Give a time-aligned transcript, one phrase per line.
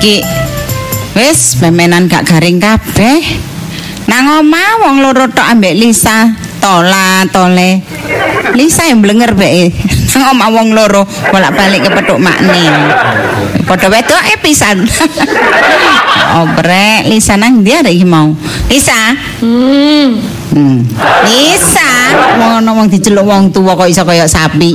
[0.00, 0.16] udan-udan mendung-mendung ini ki.
[1.14, 3.20] Wis memenan gak garing kabeh.
[4.08, 7.84] Nang omah wong loro tok ambek Lisa, tola tole.
[8.56, 9.70] Lisa yang blenger bae.
[10.16, 12.66] Nang omah wong loro bolak-balik ke petuk makne.
[13.68, 14.82] Padha wedoke pisan.
[16.42, 18.34] Obrek Lisa nang ndi arek iki mau?
[18.66, 19.14] Lisa.
[19.38, 20.18] Hmm.
[20.50, 20.82] Hmm.
[21.22, 21.90] Lisa,
[22.34, 24.74] ngono wong diceluk wong tuwa kok iso kaya sapi.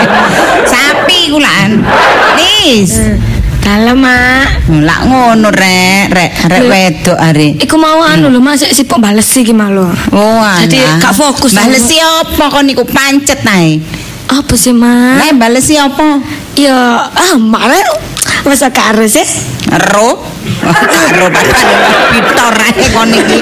[0.74, 1.86] sapi kulaan.
[2.34, 2.98] Lis.
[3.66, 4.70] Dalam, Mak.
[4.86, 6.70] Lah ngono rek, rek, rek Lho.
[6.70, 7.46] wedok are.
[7.58, 9.90] Iku mau anu lho, Mas, sipok bales iki malu.
[10.14, 10.62] Oh, alah.
[10.62, 13.82] Jadi gak fokus Balesi apa kon niku pancet ae.
[14.30, 15.18] Apa sih, Mak?
[15.18, 16.22] Lah balesi apa?
[16.54, 17.34] Ya, ah,
[18.44, 19.24] masa karo sih.
[19.94, 20.20] Ro.
[21.18, 21.74] Ro padahal
[22.12, 23.38] pitor ae kon iki.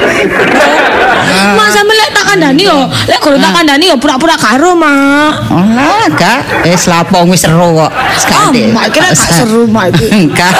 [1.55, 5.50] Mas sampe lek tak kandani yo, lek kudu tak kandani yo pura-pura karo, Mak.
[5.50, 6.41] Alah, gak.
[6.69, 7.91] Wis lapo wis seru kok.
[7.91, 8.70] Ah, Sekali.
[8.70, 10.06] Mak kira gak seru, Mak iki.
[10.12, 10.53] Enggak.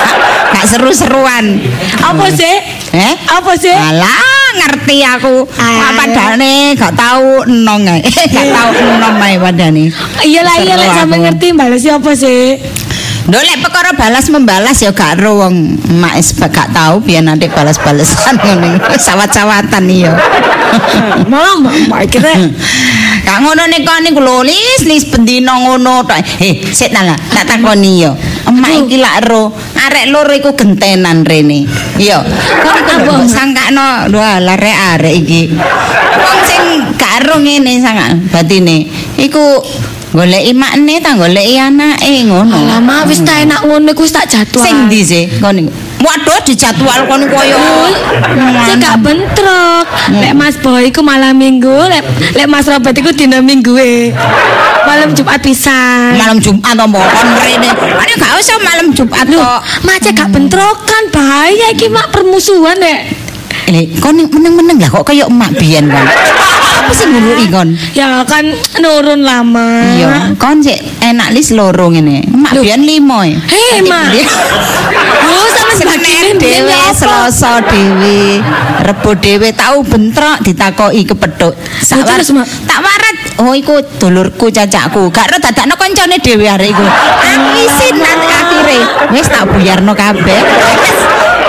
[0.55, 1.61] Gak seru-seruan.
[2.01, 2.55] Apa sih?
[2.95, 3.15] Eh?
[3.29, 3.75] Apa sih?
[3.75, 5.45] Alah, ngerti aku.
[5.59, 5.93] Ah.
[5.93, 8.01] Apa padane gak tahu enong ae.
[8.35, 9.85] gak tahu enom ae padane.
[10.25, 12.57] Iyalah iya lek Seru sampe ngerti bales apa sih?
[13.25, 17.49] Lho lek perkara balas membalas ya gak ro wong emak is gak tahu biyen nanti
[17.49, 18.77] balas-balesan ngono.
[19.07, 20.13] Sawat-sawatan iya.
[21.31, 21.57] Malah
[21.89, 22.37] Mak kira
[23.25, 26.21] Gak ngono nek kon niku lho lis lis bendina ngono tok.
[26.21, 28.13] Heh, sik ta lah, tak takoni yo.
[28.45, 29.49] Emak iki lak ro,
[29.81, 31.65] arek loro iku gentenan rene.
[31.97, 32.21] Iya.
[32.61, 35.43] Kon iku lho, mbok sangkakno lho lah arek arek iki.
[36.21, 36.41] Wong
[36.97, 38.89] gak ro ngene sangka batine.
[39.19, 39.63] Iku
[40.15, 42.55] goleki makne ta goleki anake ngono.
[42.55, 44.65] Lama wis tak enak ngono iku wis tak jadwal.
[44.65, 45.71] Sing ndi sih kon niku?
[46.05, 47.57] Waduh dijadwal kon koyo.
[48.69, 49.85] Saya gak bentrok.
[50.21, 52.05] Lek Mas Boy iku malam Minggu, lek
[52.37, 54.13] lek Mas Robert iku dina Minggu e.
[54.85, 56.13] Malam Jumat pisan.
[56.21, 57.71] malam Jumat apa kon rene.
[57.73, 59.61] Ane gak usah malam Jumat Loh, kok.
[59.89, 63.01] macet gak bentrokan bahaya iki mak permusuhan nek.
[63.73, 66.05] Eh, kon meneng-meneng lah kok kayak emak biyen kon.
[66.75, 67.69] Apa sih ngurui kon?
[67.95, 68.45] Ya kan
[68.81, 69.67] nurun lama.
[69.95, 72.27] Iya, kon sik enak lis loro ngene.
[72.53, 72.63] Loh.
[72.63, 73.23] biyen limo.
[73.23, 73.35] e.
[73.39, 74.11] Hei, Mak.
[75.25, 78.39] Oh, sama sebagainya dhewe, Selasa dhewe,
[78.85, 81.55] Rebo dhewe tau bentrok ditakoki kepethuk.
[81.81, 82.49] Sak Oh, terus, war- Mak?
[82.69, 83.17] Tak warat.
[83.41, 85.09] Oh, iku dulurku cacakku.
[85.11, 86.85] Gak ro dadakno kancane dhewe arek iku.
[86.85, 88.79] Aku isin nanti akhire.
[89.11, 90.41] Wis tak buyarno kabeh.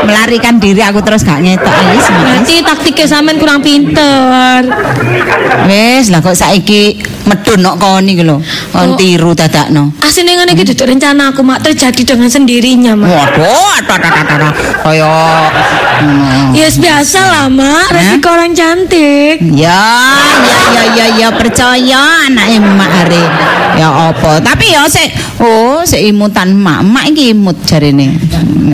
[0.05, 2.05] Melarikan diri aku terus gak ngetok wis.
[2.05, 2.21] Mak.
[2.21, 4.61] Berarti taktiknya sampean kurang pinter.
[5.65, 8.37] Wis lah kok saiki medun kok kon iki lho.
[8.71, 8.97] Kon Oh.
[8.99, 9.91] tiru dadakno.
[9.99, 13.09] Aslinya ngene iki duduk rencana aku mak terjadi dengan sendirinya mak.
[13.09, 14.53] Waduh, tata-tata
[14.85, 15.49] kaya
[16.05, 16.53] ngono.
[16.53, 19.41] Ya biasa lah mak, resiko orang cantik.
[19.57, 19.81] Ya,
[20.75, 23.23] ya, ya, ya, ya percaya anak emak are.
[23.75, 24.39] Ya apa?
[24.39, 25.09] Tapi ya sik
[25.41, 26.85] oh, sik imutan emak.
[26.85, 28.15] Emak iki imut jarene.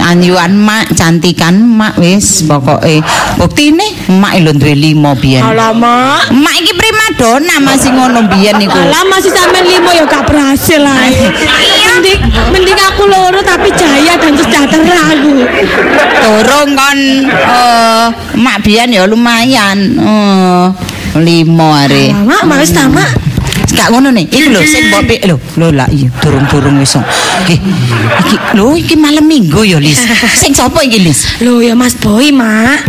[0.01, 3.05] Anyuan emak, cantikan emak wis pokoke.
[3.37, 5.45] Buktine emak lho duwe limo biyen.
[5.45, 6.33] Alamak.
[6.33, 8.73] Emak iki primadona masih ngono biyen niku.
[8.73, 10.97] Alah masih sampean limo ya gak berhasil lah.
[10.97, 12.17] Mending,
[12.49, 15.45] mending aku loro tapi jaya dan sejahtera aku.
[16.25, 16.99] Durung kon
[17.29, 18.05] eh
[18.41, 19.77] mak biyen ya lumayan.
[20.01, 20.65] Eh
[21.21, 22.09] limo are.
[22.17, 23.29] Alamak, mak wis ta, mak.
[23.71, 24.25] Gak ngono nih.
[24.27, 25.35] Iki lho sing mbok pik lho.
[25.57, 26.95] Lho lah iya durung-durung wis.
[27.47, 27.57] Eh
[28.19, 29.99] iki lho iki malam Minggu ya Lis.
[30.35, 31.39] Sing sapa iki Lis?
[31.41, 32.83] Loh ya Mas Boy, mak.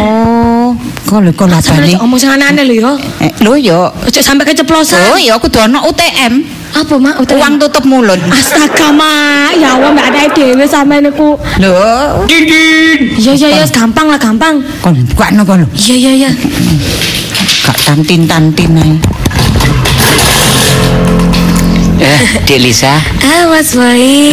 [0.00, 0.72] Oh,
[1.06, 1.96] kok lho kok Sampe labane.
[1.96, 2.92] ngomong sing aneh-aneh lho ya.
[3.24, 3.78] Eh lho ya.
[3.88, 5.16] Ojo sampai keceplosan.
[5.16, 6.44] Oh ya aku dono UTM.
[6.76, 7.16] Apa mak?
[7.24, 8.20] Udah Uang tutup mulut.
[8.28, 11.40] Astaga mak, ya Allah mbak ada dhewe sampean niku.
[11.56, 11.72] Lho,
[13.16, 14.60] Iya iya iya gampang lah gampang.
[14.84, 15.68] kon bukakno kon lho.
[15.72, 16.30] Iya iya iya.
[17.64, 18.92] Gak tantin-tantin ae.
[22.06, 24.30] Eh, Dek Lisa, Ah Mas Boy.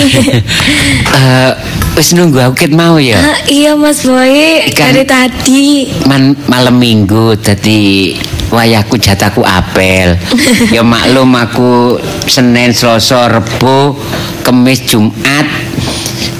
[1.17, 1.51] eh
[1.97, 3.17] wis nunggu aku ket mau ya.
[3.17, 4.93] Ah, iya Mas Boy Ikan.
[4.93, 5.89] dari tadi.
[6.05, 8.13] Man malam Minggu dadi
[8.53, 10.13] wayahku jatahku apel.
[10.75, 11.97] ya maklum aku
[12.29, 13.97] Senin, Selasa, Rebo,
[14.45, 15.49] Kamis, Jumat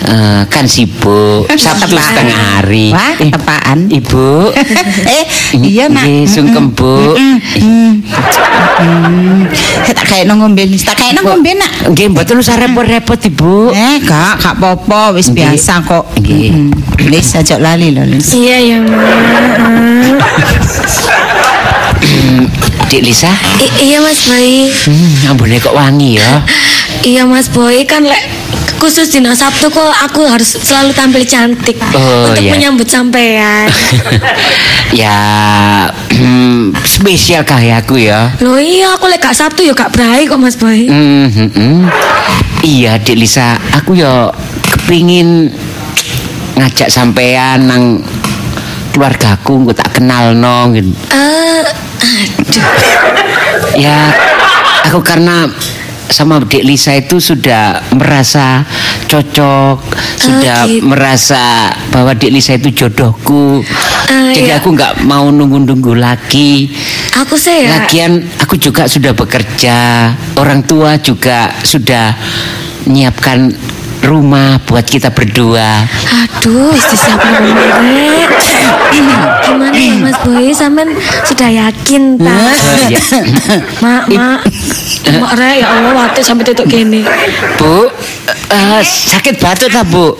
[0.04, 1.48] eh, kan sibuk.
[1.50, 2.04] Sabtu Tepaan.
[2.04, 2.88] setengah hari.
[2.92, 3.78] Wah, Eh, tepaan.
[3.88, 4.52] Ibu.
[5.18, 5.24] eh,
[5.58, 6.04] iya nak.
[6.04, 7.16] Nggih, sungkem, Bu.
[9.94, 10.84] Tak kayak ngombe, Lis.
[10.84, 11.72] tak kayak ngombe nak.
[11.94, 13.72] Nggih, mboten usah repot-repot, Ibu.
[13.72, 16.06] Eh, gak, gak apa-apa, wis biasa kok.
[16.20, 16.50] Nggih.
[16.52, 16.72] Mm.
[17.10, 18.32] Lis aja lali lho, Lis.
[18.34, 19.02] Iya ya mak.
[22.94, 23.26] Dek Lisa,
[23.58, 24.70] I- iya Mas Boy.
[24.70, 26.46] hmm, ambune kok wangi ya.
[27.04, 28.22] Iya Mas Boy kan lek
[28.78, 32.54] khusus dina Sabtu kok aku harus selalu tampil cantik Oh, untuk iya.
[32.54, 33.66] menyambut sampean.
[35.02, 35.18] ya
[36.14, 38.30] hmm, spesial kayak aku ya.
[38.40, 40.86] Loh iya aku lek gak Sabtu ya gak berai kok Mas Boy.
[40.86, 41.90] Hmm, hmm.
[42.62, 44.30] Iya, Dik Lisa, aku yo
[44.64, 45.50] kepingin
[46.56, 47.84] ngajak sampean nang
[48.94, 50.94] keluargaku engko tak kenal no gitu.
[51.10, 51.64] Eh,
[52.04, 52.66] aduh.
[53.80, 54.14] Ya,
[54.86, 55.50] aku karena
[56.14, 58.62] sama Dik Lisa itu sudah merasa
[59.10, 59.78] cocok,
[60.22, 60.86] sudah gitu.
[60.86, 63.66] merasa bahwa Dik Lisa itu jodohku.
[64.14, 64.62] Ah, Jadi iya.
[64.62, 66.70] aku nggak mau nunggu-nunggu lagi.
[67.26, 67.82] Aku sih ya.
[67.82, 69.78] Lagian aku juga sudah bekerja,
[70.38, 72.14] orang tua juga sudah
[72.86, 73.50] menyiapkan
[74.04, 75.88] rumah buat kita berdua.
[76.28, 78.32] Aduh, disiapin rumah, Rek.
[80.54, 80.62] Boy?
[80.62, 80.90] Sampean
[81.26, 82.30] sudah yakin ta?
[83.84, 84.40] Mak, mak.
[85.18, 87.02] Mak Rek, ya Allah, waktu sampai tutup gini.
[87.58, 87.90] Bu,
[88.54, 90.14] eh, sakit batuk tak bu?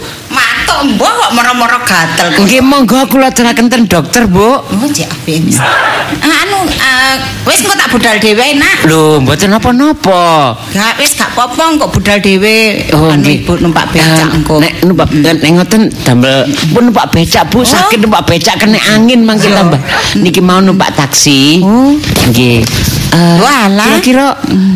[0.74, 2.28] Matuk mbok kok moro-moro gatel.
[2.42, 4.58] Nggih monggo kula aturaken ten dokter bu.
[4.58, 5.38] Oh, cek ape.
[5.62, 7.16] Ah, Anu, eh,
[7.46, 8.82] wis engko tak budal dhewe nak.
[8.90, 10.58] Loh, mboten napa-napa.
[10.74, 12.90] Gak wis gak apa-apa kok budal dhewe.
[12.90, 13.46] Oh, anu nggih.
[13.46, 14.56] ibu numpak becak Eh, engko.
[14.58, 19.54] Nek numpak nek ngoten damel pun numpak becak Bu, sakit numpak becak kena angin mangke
[19.54, 19.78] tambah.
[20.18, 21.62] Niki mau numpak taksi.
[21.62, 21.94] Oh.
[22.34, 22.66] Nggih.
[23.14, 24.02] Eh, Walah.
[24.02, 24.28] Kira-kira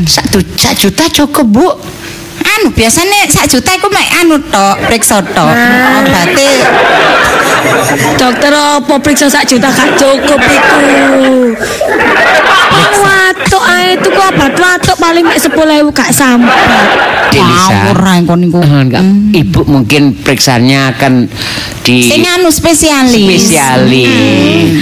[0.05, 1.67] sak tu- sak juta cukup, Bu.
[2.45, 5.53] Anu biasanya sak juta iku mek anu tok, periksa tok.
[6.01, 6.49] Obate
[8.17, 10.79] Dokter apa periksa sak juta gak cukup iku.
[12.67, 15.53] Wong watuk ae tuku obat watuk paling mek 10.000
[15.93, 16.61] gak sampai.
[17.37, 18.59] Ngawur ae kon niku.
[18.63, 19.03] Eh, enggak.
[19.33, 21.29] Ibu mungkin periksanya akan
[21.85, 23.15] di Sing anu spesialis.
[23.15, 24.11] spesialis.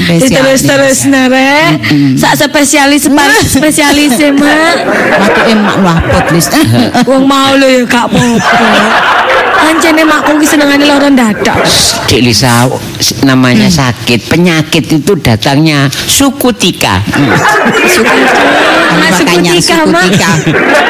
[0.09, 0.31] Spesialis.
[0.31, 1.77] Terus terus nere,
[2.17, 3.05] sak spesialis
[3.55, 4.77] spesialis e, mak.
[5.21, 6.47] Waktu emak lu abot lis.
[7.09, 9.34] Wong mau lho ya gak apa-apa.
[9.65, 11.57] Ancene makku ki senengane loro dadak.
[12.05, 12.69] Dek Lisa
[13.25, 17.01] namanya sakit penyakit itu datangnya suku tika
[18.95, 20.31] Mas Makanya Sukutika, suku tika.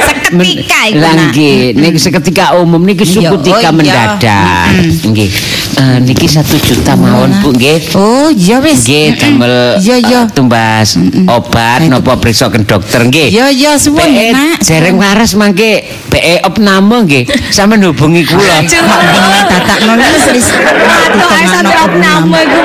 [0.05, 1.29] Seketika iku Lah nak.
[1.31, 3.71] nggih, niki seketika umum niki Iya, suku tika oh iya.
[3.71, 4.67] mendadak.
[5.05, 5.31] Nggih.
[5.75, 7.95] Eh, niki satu juta mawon Bu nggih.
[7.95, 8.83] Oh, iya wis.
[8.85, 10.19] Nggih damel Iya, iya.
[10.25, 10.95] eh, tumbas
[11.27, 13.31] obat napa periksa ke dokter nggih.
[13.31, 14.57] Iya, iya, suwun, PE Nak.
[14.61, 17.23] Dereng waras mangke PE opname nggih.
[17.49, 18.64] Sampeyan hubungi kula.
[18.65, 20.47] Dadak nulis lis.
[20.89, 22.59] Watuk ae sampe opname iku.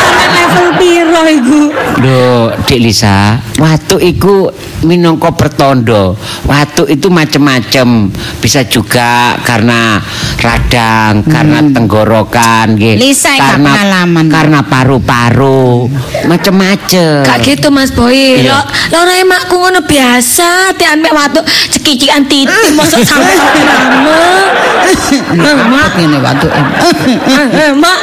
[0.00, 1.60] Sampe level piro iku?
[2.02, 4.48] Loh, Dik Lisa, watu iku
[4.88, 6.16] minangka pertondo.
[6.48, 8.08] Watu itu macem-macem.
[8.40, 10.00] Bisa juga karena
[10.40, 12.96] radang, karena tenggorokan, nggih.
[12.98, 14.26] Lisa, karena pengalaman.
[14.32, 15.86] karena paru-paru,
[16.26, 17.22] macem-macem.
[17.28, 18.42] Gak gitu Mas Boy.
[18.42, 18.56] Iya.
[18.90, 24.22] Lo loro emakku ngono biasa, tian mek watuk cekicikan titik mosok sampe opname.
[25.72, 26.66] Mak ngene waktu em.
[27.52, 28.00] Eh, Mak.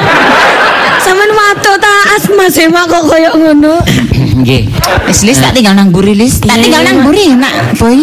[1.00, 3.74] Sampeyan watuk ta asma sih mak kok koyo ngono.
[4.44, 4.68] Nggih.
[5.08, 6.44] Wis lis tak tinggal nang buri lis.
[6.44, 7.98] Tak Iya, tinggal iya, nang buri nak boy.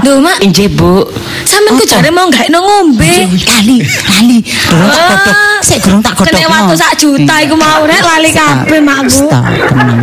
[0.00, 1.04] Lho Mak, Injih, Bu.
[1.42, 3.08] sampeyan ku jare mau gak no ngombe.
[3.48, 4.38] Lali, lali.
[4.44, 5.36] Durung tak godhog.
[5.60, 6.36] Sik durung tak godhog.
[6.36, 9.08] Kena waktu sak juta iku mau rek lali kabeh makku.
[9.24, 10.00] Stop, tenang.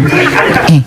[0.67, 0.81] Eh,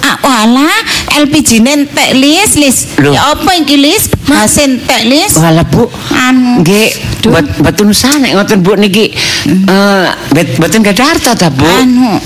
[0.00, 0.64] Ah, wala,
[1.12, 2.88] LPG nentek lis, lis.
[2.96, 3.12] Loh.
[3.12, 4.08] Ya apa iki lis?
[4.24, 5.36] Gas entek lis.
[5.36, 5.92] Walah, Bu.
[6.10, 6.64] Anu.
[6.64, 6.88] Nggih,
[7.28, 9.12] bet- betun sana ngoten Bu niki.
[9.44, 11.68] Eh, bet- boten gadah harta ta, Bu?
[11.68, 12.16] Anu.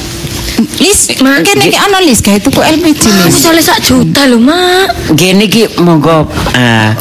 [0.54, 5.10] Lis, Ma- kene iki ana lis gawe tuku LPG Aku soalnya sak juta lho Mak.
[5.10, 6.94] Nggih niki monggo eh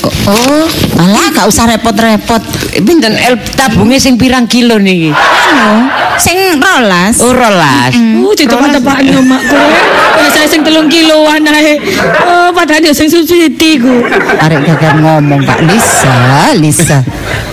[0.00, 0.64] Oh,
[0.96, 2.40] alah gak usah repot-repot.
[2.80, 5.12] pinten el tabunge sing pirang kilo niki?
[5.50, 7.18] Anu, sing rolas.
[7.18, 7.92] Oh, rolas.
[7.98, 9.86] Uh, ditepak-tepakan yo makku rek.
[10.14, 11.82] Biasa sing telung kiloan ae.
[12.22, 14.06] Oh, padahal yo sing subsidi ku.
[14.38, 16.16] Arek gagal ngomong Kak Lisa,
[16.54, 16.98] Lisa.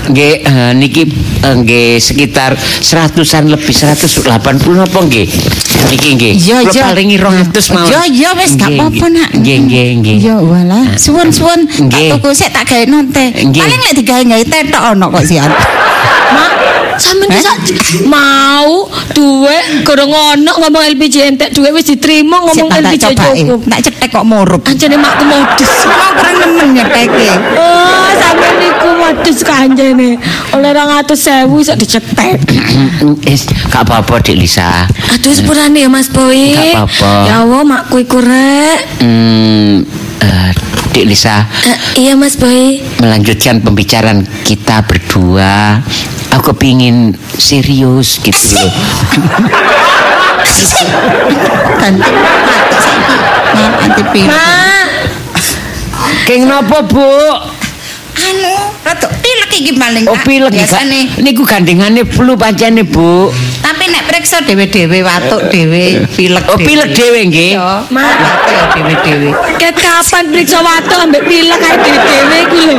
[0.07, 1.03] Nggih, eh, niki
[1.43, 4.31] eh, nggih sekitar seratusan lebih 180
[4.77, 5.27] napa nggih?
[5.91, 6.33] Niki nggih.
[6.37, 6.83] Kula iya.
[6.87, 7.89] palingi 200 mawon.
[7.91, 9.29] Iya, iya wis gak apa-apa nak.
[9.35, 10.17] Nggih, nggih, nggih.
[10.21, 13.25] Ya wala, suwun-suwun tak tuku sik tak gawe nonte.
[13.35, 15.51] Paling lek digawe gawe tetok ono kok sian.
[16.27, 16.51] Mak,
[16.97, 17.41] sampeyan Eh?
[17.41, 17.57] sak
[18.05, 23.59] mau duwe gorong ono ngomong LPG entek duwe wis diterima ngomong tak LPG cukup.
[23.67, 24.61] Tak cetek kok murup.
[24.63, 25.71] Anjene makku modus.
[25.85, 27.27] Mau kurang nemen nyeteke.
[27.53, 30.09] Oh, sampeyan niku modus kanjene.
[30.51, 32.37] Oleh 200.000 iso dicetek.
[33.25, 34.87] Wis gak apa-apa Dik Lisa.
[35.11, 36.53] Aduh sepurane ya Mas Boy.
[36.53, 37.11] Gak apa-apa.
[37.25, 38.79] Ya Allah makku iku rek.
[38.99, 39.83] Hmm,
[40.19, 40.51] eh,
[40.89, 42.81] Dik Lisa, Eh, iya Mas Boy.
[42.97, 45.83] melanjutkan pembicaraan kita berdua.
[46.35, 48.71] Aku pingin serius gitu loh.
[50.47, 50.85] Saiki.
[53.57, 54.27] Mal anti pil.
[54.27, 54.87] Mak,
[56.27, 57.07] Keng napa, Bu?
[58.17, 58.53] Anu,
[58.83, 60.05] rada pilek iki maling.
[60.07, 60.99] Oh, pilek iki, biasane.
[61.23, 63.31] Niku gandengane flu pancene, Bu.
[63.87, 67.55] Tapi nek periksa dhewe-dhewe watuk dhewe, pilek Oh, pilek dhewe nggih.
[67.55, 69.31] Iya, watuk ya dhewe-dhewe.
[69.55, 72.75] Ket kapan periksa watuk ambek pilek kae dhewe iku lho.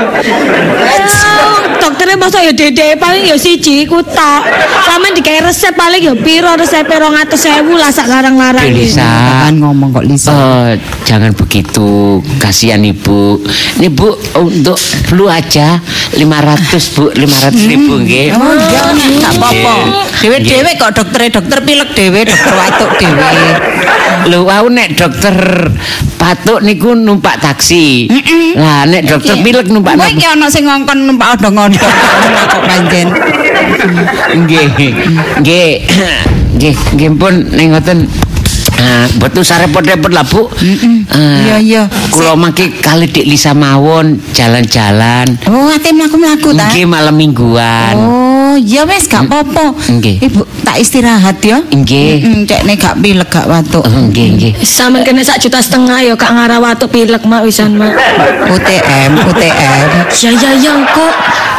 [1.81, 4.43] Dokternya masa ya dede paling ya siji iku tok.
[4.85, 8.69] Sampe dikai resep paling ya piro resep 200.000 lah sak larang-larang.
[8.69, 9.49] Lisa.
[9.49, 10.29] Kan ngomong kok Lisa.
[10.29, 10.69] Oh,
[11.09, 12.21] jangan begitu.
[12.37, 13.41] Kasihan Ibu.
[13.81, 14.77] Nih Bu, untuk
[15.09, 15.81] flu aja
[16.13, 18.37] 500 Bu, 500 ribu nggih.
[18.37, 18.81] Oh iya,
[19.25, 19.75] gak apa-apa.
[19.89, 20.05] Nggih.
[20.19, 23.31] Dewe-dewe kok dokter dokter pilek dewe, dokter watuk dewe.
[24.27, 25.37] Lho wau nek dokter
[26.19, 28.11] patuk niku numpak taksi.
[28.59, 31.79] Lah nek dokter pilek numpak Kowe iki ana sing ngongkon numpak odong-odong
[32.51, 33.07] kok pancen.
[34.43, 34.67] Nggih.
[35.39, 35.73] Nggih.
[36.59, 38.11] Nggih, nggih pun ning ngoten
[38.79, 40.47] Ah, betul sarepot-repot lah Bu.
[40.47, 41.83] Ah, Iya, iya.
[42.15, 45.35] Kula mangke kali Dik Lisa mawon jalan-jalan.
[45.51, 46.71] Oh, ate mlaku-mlaku ta?
[46.71, 47.99] Nggih malam mingguan.
[47.99, 48.28] Oh,
[48.63, 49.75] ya wis gak apa-apa.
[49.89, 50.23] Nggih.
[50.23, 51.63] Ibu tak istirahat ya.
[51.63, 52.11] Nggih.
[52.23, 53.85] Heeh, cek nek gak pilek gak watuk.
[53.87, 54.53] Nggih nggih.
[54.63, 57.95] Sampe kena sak juta setengah ya kak ngarah watuk pilek mak wisan mak.
[58.51, 59.89] UTM, UTM.
[60.13, 61.15] Ya ya ya kok.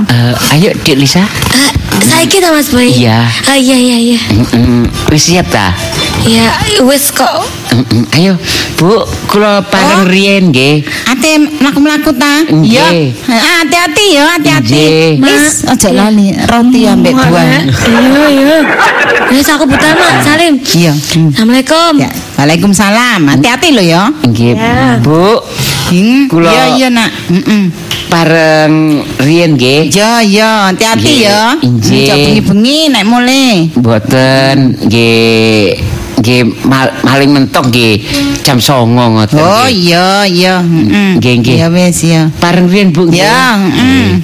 [0.08, 1.24] Eh, ayo Dik Lisa.
[1.24, 1.70] Eh,
[2.02, 2.90] saiki ta Mas Boy?
[2.90, 3.26] Iya.
[3.46, 4.20] Ah iya iya iya.
[4.32, 4.88] Mm-mm.
[5.12, 5.74] Wis siap ta?
[6.24, 6.52] Ya
[6.84, 7.44] wis kok.
[7.72, 8.04] Mm-mm.
[8.16, 8.34] Ayo,
[8.76, 10.10] Bu, kula pareng Oh.
[10.10, 10.84] riyen nggih.
[11.06, 11.30] Ate
[11.60, 12.44] mlaku-mlaku ta?
[12.48, 12.88] Iya.
[13.28, 14.84] Ha, Hati-hati ya, hati-hati.
[15.20, 17.64] Wis aja lali roti ambek buah.
[17.68, 18.58] Iya iya.
[19.30, 20.58] Wis aku buta mak Salim.
[20.60, 20.92] Iya.
[20.96, 21.92] Assalamualaikum.
[22.00, 23.20] Ya, Waalaikumsalam.
[23.28, 24.10] Hati-hati lo ya.
[24.24, 24.98] Nggih, Ya.
[25.00, 25.40] Bu.
[25.90, 26.30] Hmm.
[26.30, 27.10] Kula- Iya, iya, Nak.
[27.30, 27.64] Heeh.
[28.10, 28.74] Pareng
[29.22, 29.90] riyen nggih.
[29.90, 31.54] Iya, iya, hati-hati ya.
[31.62, 33.70] Aja bengi-bengi nek mulai.
[33.74, 35.78] Mboten nggih
[36.20, 38.02] nggih mal, maling mentok nggih
[38.42, 39.38] jam 09.00 ngoten.
[39.38, 41.22] Oh iya iya, heeh.
[41.22, 41.58] Nggih, nggih.
[41.62, 42.34] Ya wis ya.
[42.38, 43.10] Pareng riyen Bu.
[43.14, 44.18] Ya, heeh.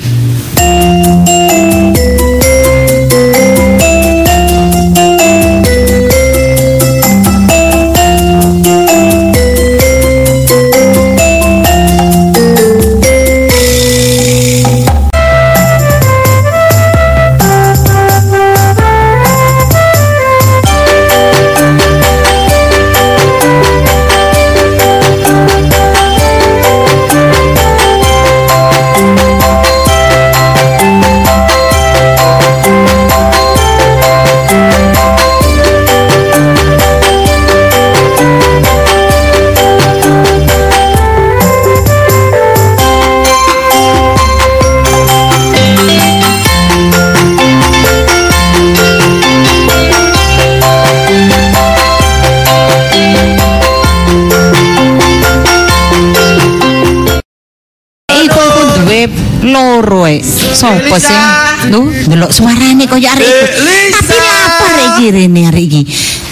[59.86, 60.18] Loro e.
[60.58, 61.22] Sopo sing
[61.70, 63.46] lu delok suarane koyo arek iku.
[63.94, 65.82] Tapi lapar iki rene arek iki.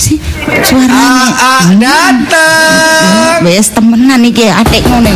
[0.02, 0.18] Si
[0.66, 1.30] suarane.
[1.38, 3.46] Ah, datang.
[3.46, 5.14] Wes temenan iki adik ngene.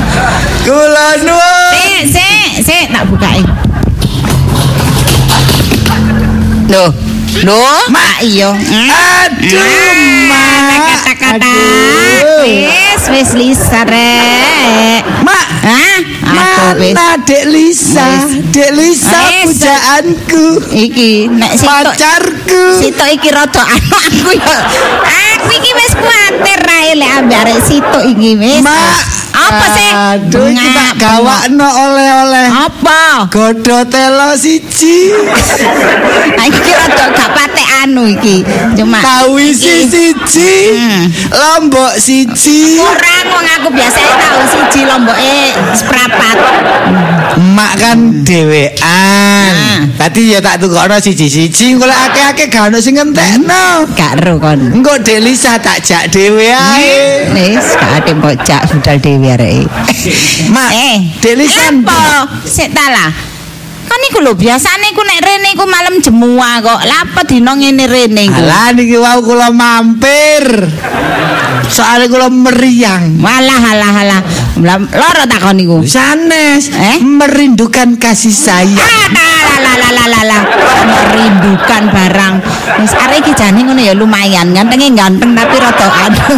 [0.61, 1.73] Kula nuwun.
[1.73, 3.45] Sik, sik, sik tak bukain.
[6.67, 6.91] Loh,
[7.47, 8.51] loh, Mak iya.
[8.51, 8.91] Hmm.
[8.91, 9.95] Aduh,
[10.27, 10.77] Mak.
[10.83, 11.47] Kata-kata.
[11.47, 12.43] Aduh.
[12.43, 15.01] Wis, wis Lisa rek.
[15.23, 16.06] Mak, Hah?
[16.27, 18.27] Mana Dek Lisa?
[18.51, 20.45] Dek Lisa pujaanku.
[20.73, 22.63] Iki nek sitok Pacarku.
[22.81, 24.59] sitok iki rada anu aku ya.
[25.37, 28.63] Aku iki wis kuwatir rae lek ambek arek sitok iki wis.
[28.63, 28.99] Mak.
[29.37, 29.89] Apa sih?
[29.93, 32.47] Aduh, iki tak gawakno oleh-oleh.
[32.49, 33.29] Apa?
[33.29, 35.13] Godo telo siji.
[36.37, 38.43] Nah, iki rada gak patek anu iki.
[38.75, 38.99] Cuma
[39.39, 40.53] iki- siji.
[40.75, 41.03] Hmm.
[41.31, 42.75] Lombok siji.
[42.75, 45.35] Kurang wong aku biasanya tahu siji lomboke
[45.71, 46.35] seprapat.
[47.37, 48.73] Mak kan dhewean.
[48.81, 49.85] Ah.
[49.97, 53.85] Tadi ya tak tukokno siji-siji, engko lek akeh-akeh gak ono sing ngentekno.
[53.93, 54.57] Gak ero kon.
[54.73, 57.29] Engko Dek Lisa tak jak dhewe ae.
[57.33, 59.65] Wis gak ate bocah budal dhewe arek.
[60.49, 62.25] Mak, Eh, Dek Lisa apa?
[62.45, 63.09] Sik ta lah.
[63.87, 66.79] Kan iku lho biasane iku nek rene iku malam jemua kok.
[66.83, 68.39] Lah apa dino ngene rene iku?
[68.43, 70.43] Alah niki wau kula mampir.
[71.71, 73.23] Soale kula meriang.
[73.23, 74.21] Walah alah alah.
[74.61, 75.77] Loro takon iku.
[75.85, 76.97] Sanes Eh?
[76.99, 78.77] merindukan kasih sayang.
[78.79, 80.43] Ah, lah.
[80.85, 82.33] Merindukan barang.
[82.81, 84.53] Wis arek iki jane ngono ya lumayan.
[84.53, 86.25] Gantenge ganteng tapi rada anu.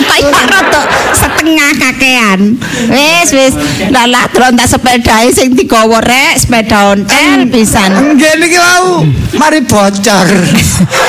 [0.00, 2.40] Kayak rada setengah kakean.
[2.88, 3.54] Wis wis.
[3.92, 8.16] Lah lah terus tak sepedae sing digawa rek sepeda ontel pisan.
[8.16, 9.04] Nggih niki wau
[9.36, 10.26] mari bocor.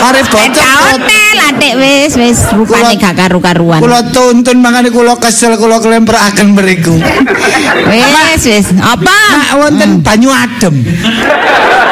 [0.01, 0.83] Mari Sepeda bocor.
[0.95, 3.79] ontel adik wis wis rupane gak karu-karuan.
[3.79, 6.97] Kula tuntun makane kula kesel kula klemperaken mriku.
[8.33, 8.67] Wis wis.
[8.81, 9.13] Apa?
[9.37, 10.75] Mak wonten banyu adem.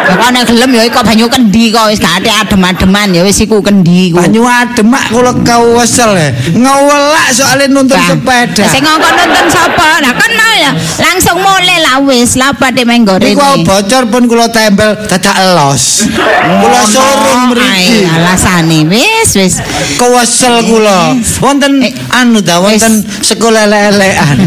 [0.10, 3.62] Kok nek gelem ya iku banyu kendi kok wis gak ate adem-ademan ya wis iku
[3.62, 4.22] kendi iku.
[4.22, 6.30] Banyu adem mak kula kawesel ya.
[6.54, 7.28] Ngewelak
[7.70, 8.66] nuntun Bang, sepeda.
[8.74, 10.02] Sing ngongkon nonton sapa?
[10.02, 13.34] Lah kan ya langsung mulai lah wis pada main goreng.
[13.34, 16.10] Niku aku bocor pun kula tempel dadak elos.
[16.44, 18.06] Kula suruh mriki.
[18.10, 19.54] Alasane wis wis.
[19.96, 21.16] Kewesel kula.
[21.40, 24.38] Wonten Eh, anu ta wonten sekolah elek-elekan.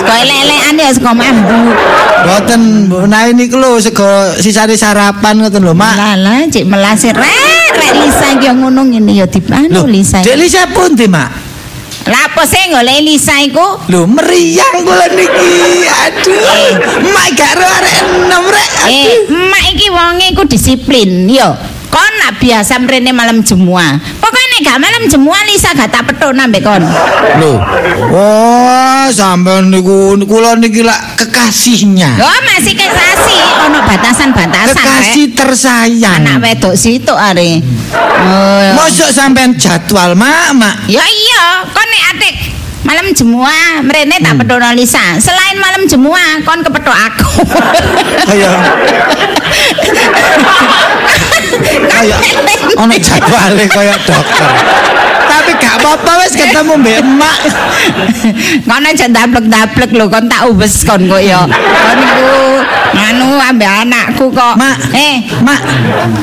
[0.00, 1.60] Kok elek-elekan ya saka mambu.
[2.22, 2.62] Mboten
[3.10, 4.06] nah niku lho sego
[4.40, 5.94] sisane sarapan ngoten lho, Mak.
[5.98, 10.22] Lah lah cek melasir rek rek Lisa iki ngono ngene ya dipanu Lisa.
[10.24, 11.30] Dek Lisa pundi, Mak?
[12.02, 13.78] Lah apa sih golek Lisa iku?
[13.86, 15.86] Lho meriang kula niki.
[15.86, 16.78] Aduh.
[17.14, 18.68] Mak gak arek enom rek.
[18.90, 21.54] Eh, emak iki wonge iku disiplin, yo.
[22.32, 24.00] Nak biasa mrene malam jemua.
[24.16, 26.80] Pokoknya nek gak malam jemua Lisa gak tak petuk ambek kon.
[27.36, 27.60] Lho.
[28.08, 32.16] Oh, sampean niku kula niki lak kekasihnya.
[32.16, 34.80] Yo masih kekasih, ono batasan-batasan.
[34.80, 35.36] Kekasih Rek.
[35.36, 36.24] tersayang.
[36.24, 37.60] Anak wedok situ are.
[38.00, 38.80] Oh, ya.
[38.80, 40.88] Mosok sampean jadwal, Mak, Mak.
[40.88, 42.34] Ya iya, kon nek atik
[42.88, 45.20] malam jemua mrene tak petuk Lisa.
[45.20, 47.44] Selain malam jemua, kon kepethuk aku.
[48.24, 48.56] Kaya
[52.02, 52.18] kaya
[52.82, 54.50] ono jadwale kaya dokter.
[55.22, 57.36] Tapi gak apa-apa wis ketemu mbek emak.
[58.68, 61.46] Kon aja daplek-daplek lho, kon tak ubes kon kok ya.
[61.46, 62.26] Kon iku
[62.92, 64.54] anu ambek anakku kok.
[64.60, 64.92] Mak.
[64.92, 65.60] eh, Mak,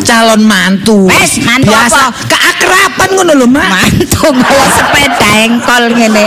[0.05, 1.09] calon mantu.
[1.09, 2.27] Wes, mantu Biasa apa?
[2.29, 3.65] keakraban ngono lho, Mak.
[3.71, 6.25] mantu bawa sepeda engkol ngene.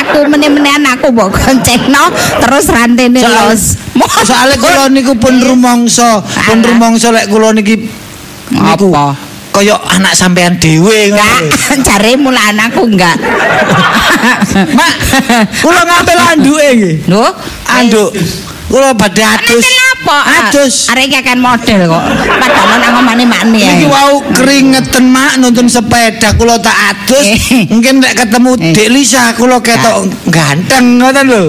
[0.00, 2.08] Aku meneh-meneh anakku mbok goncengno
[2.40, 3.76] terus rantene los.
[4.24, 8.05] Soale kula niku pun rumangsa, pun rumangsa lek kula niki niku
[8.54, 9.16] Apa?
[9.56, 11.48] kaya anak sampean dhewe ngono.
[11.80, 13.16] Jaremu lah anakku enggak.
[14.78, 14.92] Mak,
[15.64, 16.96] kula ngambil anduke nggih.
[17.08, 17.26] Lho,
[17.64, 18.12] Anduk.
[18.66, 19.62] Kula badhe adus.
[19.62, 20.18] Ngambil apa?
[20.42, 20.74] Adus.
[20.90, 22.04] Arek iki akan model kok.
[22.42, 23.72] Padahal nang omane-mane ya.
[23.78, 27.26] Niki wau keringetan mak nuntun sepeda kula tak adus.
[27.26, 27.70] Eh.
[27.70, 28.74] Mungkin nek ketemu Eh.
[28.74, 31.44] Dek Lisa kula ketok ganteng ngoten lho.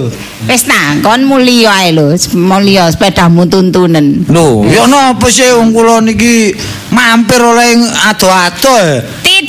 [0.48, 4.24] Wis nah, kon mulya ae lho, mulya sepedamu tuntunen.
[4.30, 6.54] Lho, ya napa sih wong kula niki
[6.94, 9.02] mampir oleh ado-ado.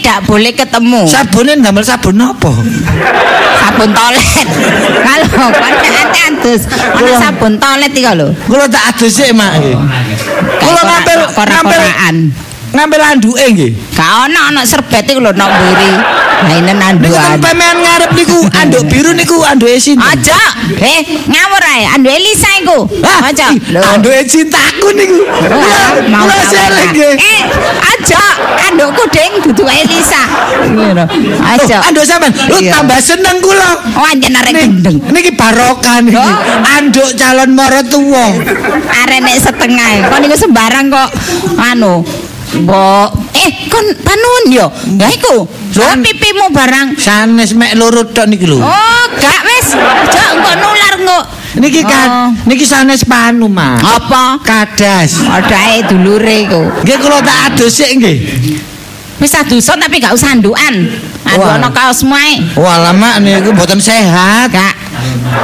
[0.08, 1.04] Tidak boleh ketemu.
[1.04, 2.48] Sabune ndamel sabun apa?
[3.60, 4.48] sabun toilet.
[5.04, 5.88] Kalau ate
[6.32, 8.32] adus, ana Kula- sabun toilet iki lho.
[8.48, 9.76] Kula tak adus sik mak nggih.
[10.64, 11.60] Kula ngambil korak-
[12.72, 13.70] ngambil anduke nggih.
[13.96, 15.92] Gak ono ono serbet iku lho nok mburi.
[16.38, 17.18] Lah ini Niku nanduan.
[17.18, 20.06] kan pemean ngarep niku anduk biru niku anduke sinten?
[20.06, 20.38] Aja,
[20.78, 22.86] eh ngawur ae, andu Elisa iku.
[23.02, 23.50] Ah, Aja.
[23.90, 25.18] Anduke cintaku niku.
[26.06, 27.14] Kula selek nggih.
[27.18, 27.40] Eh,
[27.82, 28.22] aja,
[28.70, 30.22] andukku ding dudu Elisa.
[30.70, 31.04] Ngono.
[31.42, 31.82] Aja.
[31.90, 32.30] Anduk sampean.
[32.54, 32.70] Iya.
[32.70, 33.70] tambah seneng kula.
[33.98, 34.94] Oh, anjen arek gendeng.
[35.10, 36.14] Niki barokah niki.
[36.14, 36.38] Oh.
[36.78, 38.38] Anduk calon maratuwa.
[39.02, 40.06] Arek nek setengah.
[40.06, 41.08] Kok niku sembarang kok
[41.58, 42.06] anu.
[42.48, 44.66] Mbok, eh kon panun yo.
[44.96, 45.44] Ya iku.
[45.76, 46.96] Lho San- pipimu barang.
[46.96, 48.56] Sanes mek loro tok niki lho.
[48.58, 49.76] Oh, gak wis.
[49.76, 51.18] Aja engko nular engko.
[51.58, 52.28] Niki kan Oh.
[52.48, 53.82] niki sanes panu, Mas.
[53.84, 54.40] Apa?
[54.40, 55.20] Kadas.
[55.28, 56.62] Adae dulure iku.
[56.84, 58.16] Nggih kula tak adus sik nggih.
[59.18, 60.74] Wis adusan tapi gak usah andukan.
[61.28, 61.58] Andu Wah.
[61.60, 62.40] ana kaosmu ae.
[62.56, 64.48] Wah, lama niku mboten sehat.
[64.48, 64.74] Gak.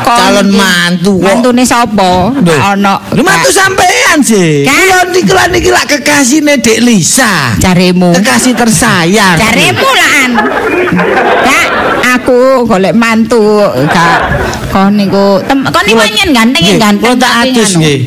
[0.05, 1.27] Calon iki- mantu kok.
[1.27, 2.33] Mantune sapa?
[2.35, 2.55] Lho.
[3.15, 4.65] Lho mantu sampean sih.
[4.67, 4.77] Kan?
[4.85, 7.55] Kula niki lah niki lak kekasihne Dek Lisa.
[7.59, 8.13] Jaremu.
[8.19, 9.37] Kekasih tersayang.
[9.39, 10.31] Jaremu laan.
[11.45, 11.69] Gak,
[12.19, 14.19] aku golek mantu gak
[14.75, 17.15] kon niku kon niku nyen ganteng nggih, ganteng.
[17.15, 17.99] kula tak adus, nggih.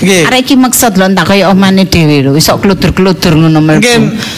[0.00, 0.22] Nggih.
[0.32, 3.84] arek iki maksud lho tak kaya omane dhewe lho, iso kludur-kludur ngono mlebu.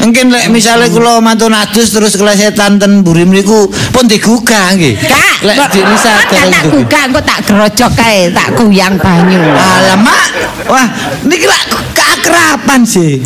[0.03, 4.99] mungkin lek misale kula mantun adus terus kelesetan ten mburi mriku pun digugah nggih.
[5.47, 9.39] Lek kok- kok gak dereng tak gugah, engko tak gerojok kae, tak kuyang banyu.
[9.39, 10.27] Alamak.
[10.67, 10.87] Wah,
[11.23, 11.63] niki lak
[12.09, 13.21] keakraban sih.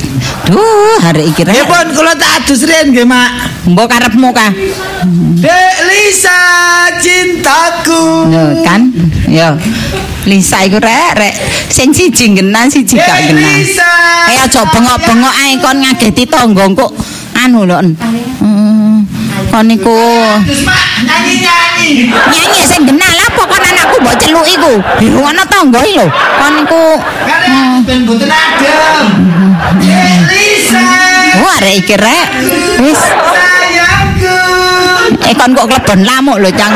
[0.51, 1.71] Duh, hari iki Ya rek.
[1.71, 3.31] pun kula tak adus riyen nggih, Mak.
[3.71, 4.51] Mbok karepmu kah?
[5.39, 6.39] Dek Lisa
[6.99, 8.27] cintaku.
[8.27, 8.91] Yo kan?
[9.31, 9.55] Yo.
[10.27, 11.35] Lisa iku rek, rek
[11.71, 13.31] sing siji genah siji gak.
[13.35, 13.91] Lisa.
[14.31, 16.91] Eh aja bengok-bengok ae kon ngageti tangga kok
[17.39, 17.79] anu lho.
[18.43, 19.03] Hmm,
[19.51, 19.95] kon niku
[20.67, 21.72] Mak, nyanyi-nyanyi.
[22.33, 24.73] Nyanyi sing genah lah kon anakku mbok celuk iku.
[24.99, 26.07] Dirungono tangga iki lho.
[26.11, 26.83] Kon niku
[27.27, 29.07] Kalian ben boten adem.
[30.31, 30.83] Lisa.
[31.43, 32.27] oh arek iki rek.
[32.83, 34.39] Wis Sayangku.
[35.27, 36.75] Eh kon kok klebon lamuk lho cang.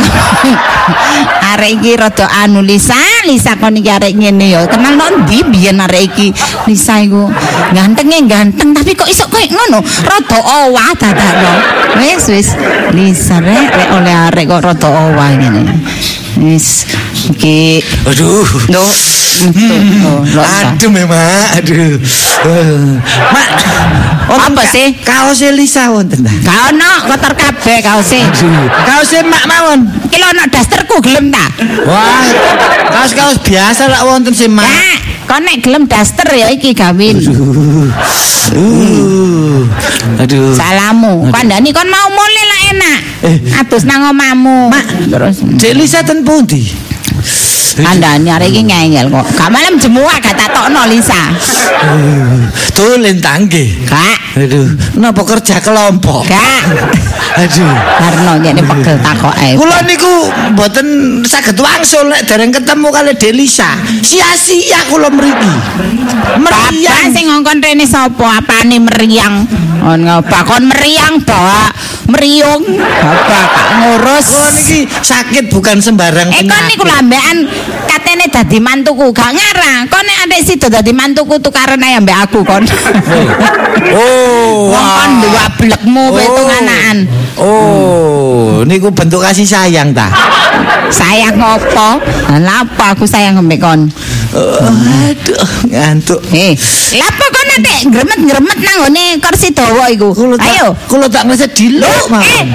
[1.56, 4.68] Arek iki rada anu Lisa, Lisa kon iki arek ngene ya.
[4.68, 6.28] Kenal nang ndi biyen arek iki.
[6.68, 7.32] Lisa iku
[7.72, 9.80] gantenge ganteng tapi kok iso koyo ngono.
[9.80, 11.52] Rada owah dadakno.
[12.04, 12.48] Wis wis
[12.92, 15.64] Lisa rek oleh arek kok rada owah ngene.
[16.36, 16.84] Wis
[17.26, 18.46] Iki Aduh.
[18.70, 18.84] lho.
[20.06, 20.42] Oh, lho.
[20.42, 21.18] Aduh memang,
[21.58, 21.98] aduh.
[21.98, 22.98] Eh,
[23.34, 23.48] Mak,
[24.26, 24.90] Oh, apa sih?
[25.06, 26.30] kaos Elisa wonten ta?
[26.42, 28.18] Gak ono kotor kabeh kaose.
[28.82, 29.86] Kaos mak mawon.
[30.10, 31.46] Iki lho ono dasterku gelem ta?
[31.86, 32.26] Wah,
[32.90, 34.66] kaos-kaos biasa lah wonten sih mak.
[34.66, 34.98] Kak,
[35.30, 37.22] kon nek gelem daster ya iki gawin.
[38.54, 39.62] Uh,
[40.22, 40.54] aduh.
[40.54, 41.30] Salamu.
[41.30, 42.98] Kandhani kon mau mulai lah enak.
[43.62, 44.70] Atus nang omahmu.
[44.70, 44.86] Mak.
[45.06, 45.42] terus
[45.74, 46.85] Lisa ten pundi?
[47.76, 49.26] Kandhani arek iki ngengel kok.
[49.36, 51.32] Gak malam jemua gak tak tokno Lisa.
[52.72, 53.84] Tulen tangge.
[53.88, 54.68] Kak, Aduh,
[55.00, 56.28] napa kerja kelompok?
[56.28, 56.62] Kak.
[57.40, 57.72] Aduh.
[58.00, 59.56] Karno nyene pegel takoke.
[59.56, 60.86] Kula niku mboten
[61.24, 63.76] saged wangsul nek dereng ketemu kali Delisa.
[64.04, 65.52] Sia-sia kula mriki.
[66.36, 67.08] Bapak Meriang.
[67.12, 68.44] sing ngongkon rene sapa?
[68.44, 69.48] Apane meriang?
[69.86, 71.70] On ngapa kon meriang, Pak?
[72.06, 72.62] Meriung.
[73.02, 73.48] Bapak
[73.82, 74.26] ngurus.
[74.30, 77.46] Kula niki sakit bukan sembarang Eh kon niku lambean
[77.90, 79.90] katene dadi mantuku gak ngarah.
[79.90, 82.62] Kon nek adek sido dadi mantuku tukaran ae ambek aku kon.
[83.92, 86.98] Oh, Wong kon dua blekmu wetung anakan.
[87.36, 90.08] Oh, niku bentuk kasih sayang ta.
[90.88, 92.00] Sayang ngopo?
[92.40, 93.90] Lah apa aku sayang ambek kon?
[94.36, 96.20] Aduh, ngantuk.
[96.32, 96.52] Eh,
[96.96, 100.12] lha apa kon adek gremet-gremet nang ngone kursi dawa iku?
[100.36, 100.76] Ayo.
[100.88, 102.48] kula tak ngerasa diluk, Eh, mawon.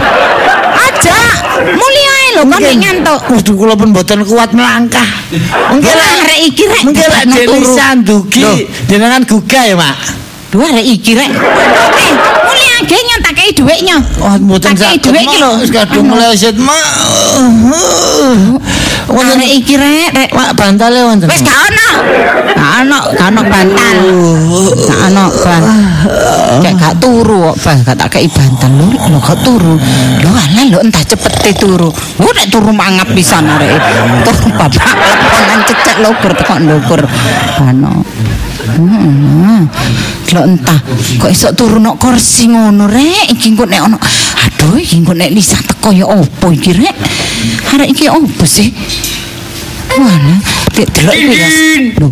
[0.85, 1.19] aja.
[1.61, 3.21] Mulia ae lho kon ngantuk.
[3.33, 5.09] Waduh, kula pun mboten kuat melangkah.
[5.73, 6.83] Mungkin arek iki rek.
[6.85, 7.53] Mungkin lah dadakno turu.
[7.57, 8.41] Delisa dugi.
[8.41, 8.57] Loh.
[8.89, 9.97] Jenengan gugah ya, Mak.
[10.51, 11.31] Dua arek iki rek.
[11.31, 12.11] Eh,
[12.45, 13.97] mulia ge tak kei dhuwitnya.
[14.19, 15.51] Oh, mboten Tak kei dhuwit iki lho.
[15.63, 16.85] Wis kadung meleset, Mak.
[19.11, 20.29] Wonten iki rek, rek.
[20.31, 21.27] Mak bantale wonten.
[21.27, 21.89] Wis gak ono.
[22.55, 23.97] Gak ono, gak ono bantal.
[24.87, 25.63] Gak ono ban.
[26.63, 27.77] Kayak gak turu kok, Bang.
[27.83, 28.87] Gak tak kei bantal lho.
[28.87, 29.75] Lho gak turu.
[30.23, 31.91] Lho alah lho entah cepete turu.
[31.91, 33.77] Wo nek turu mangap pisan arek.
[34.23, 37.01] Turu bapak leponan cecek logur tekok ndukur.
[37.59, 37.93] Ono.
[38.61, 39.65] Hmm.
[40.31, 40.79] Lho entah
[41.17, 43.97] kok esok turu nok kursi ngono rek iki engko nek ono
[44.45, 46.95] aduh iki engko nek Lisa teko ya opo iki rek
[47.73, 48.69] arek iki opo sih
[49.91, 50.39] Mana?
[50.71, 51.49] Dek delok iki ya.
[51.99, 52.07] Lho,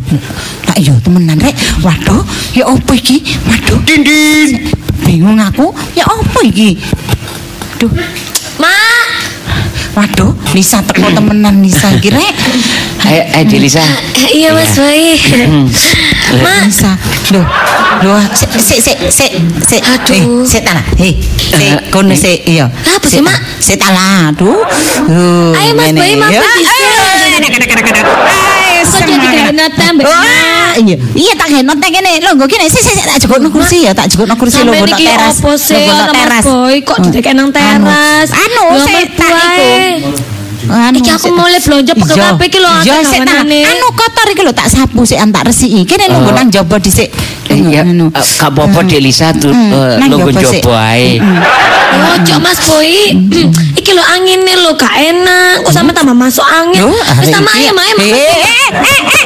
[0.67, 1.55] tak yo temenan rek.
[1.79, 3.23] Waduh, ya opo iki?
[3.47, 3.79] Waduh.
[3.87, 4.67] Dindin.
[5.07, 6.75] Bingung aku, ya opo iki?
[7.79, 7.87] Duh,
[8.59, 9.08] Mak,
[9.99, 12.31] waduh, Lisa teko temenan Lisa iki rek.
[13.03, 13.43] Ayo, ayo.
[14.15, 15.19] Eh, iya Mas Boy.
[16.39, 16.95] Mak, Lisa.
[17.35, 17.43] Loh,
[18.07, 19.81] loh, sik sik sik sik sik.
[19.83, 20.15] Aduh.
[20.15, 20.79] Eh, sik tala.
[20.95, 21.19] Hei,
[21.51, 22.71] sik kono sik iya.
[22.71, 23.35] Apa sih, Mak?
[23.59, 24.31] Sik tala.
[24.31, 24.63] Aduh.
[25.09, 25.99] Uh, Ayo, Mas ngene.
[25.99, 26.47] Boy, mampir
[28.89, 29.27] Kok jadi?
[30.05, 32.11] Wah, Iya, iya tak henot tek kene.
[32.23, 32.65] Lho, nggo kene.
[32.71, 35.37] Sik sik tak jogokno kursi ya, tak jogokno kursi lho niki teras.
[35.43, 36.45] opo sih Lho, Mas teras.
[36.47, 38.29] Boy kok didekek nang teras.
[38.31, 40.38] Anu, sik tak iku.
[40.69, 42.25] Anu, Iki aku mulai belanja pegel Iya.
[42.29, 43.25] kabeh iki lho Iya, akeh sik tak.
[43.25, 43.59] gawanane.
[43.65, 45.81] Anu kotor iki lho tak sapu sik antak resiki.
[45.83, 47.09] Kene lho nggo nang jaba dhisik.
[47.49, 48.13] Ya, Anu.
[48.13, 50.61] eh, gak apa-apa tuh Hmm, eh, nang lo jopo sik.
[50.61, 51.17] coba ae.
[51.89, 52.93] Ojo Mas Boy.
[53.81, 55.65] Iki lho angine lho gak enak.
[55.65, 56.85] Kok sampe tambah masuk angin.
[56.85, 57.97] Wis sama ayam ayam.
[57.97, 58.37] Eh, eh,
[58.69, 59.25] eh, eh,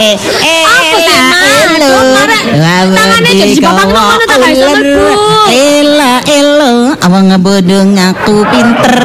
[0.00, 0.64] eh, eh?
[2.66, 4.78] Tangannya jadi Wabadi babak kau ngono, tak bisa ular.
[4.80, 5.06] mlebu.
[5.52, 8.96] Elo, elo, awang ngebodong aku pinter.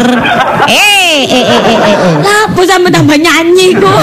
[0.68, 0.91] Eh,
[1.28, 2.14] eh, eh, eh, eh, eh.
[2.22, 4.00] Lah, apa sampe tambah nyanyi kok.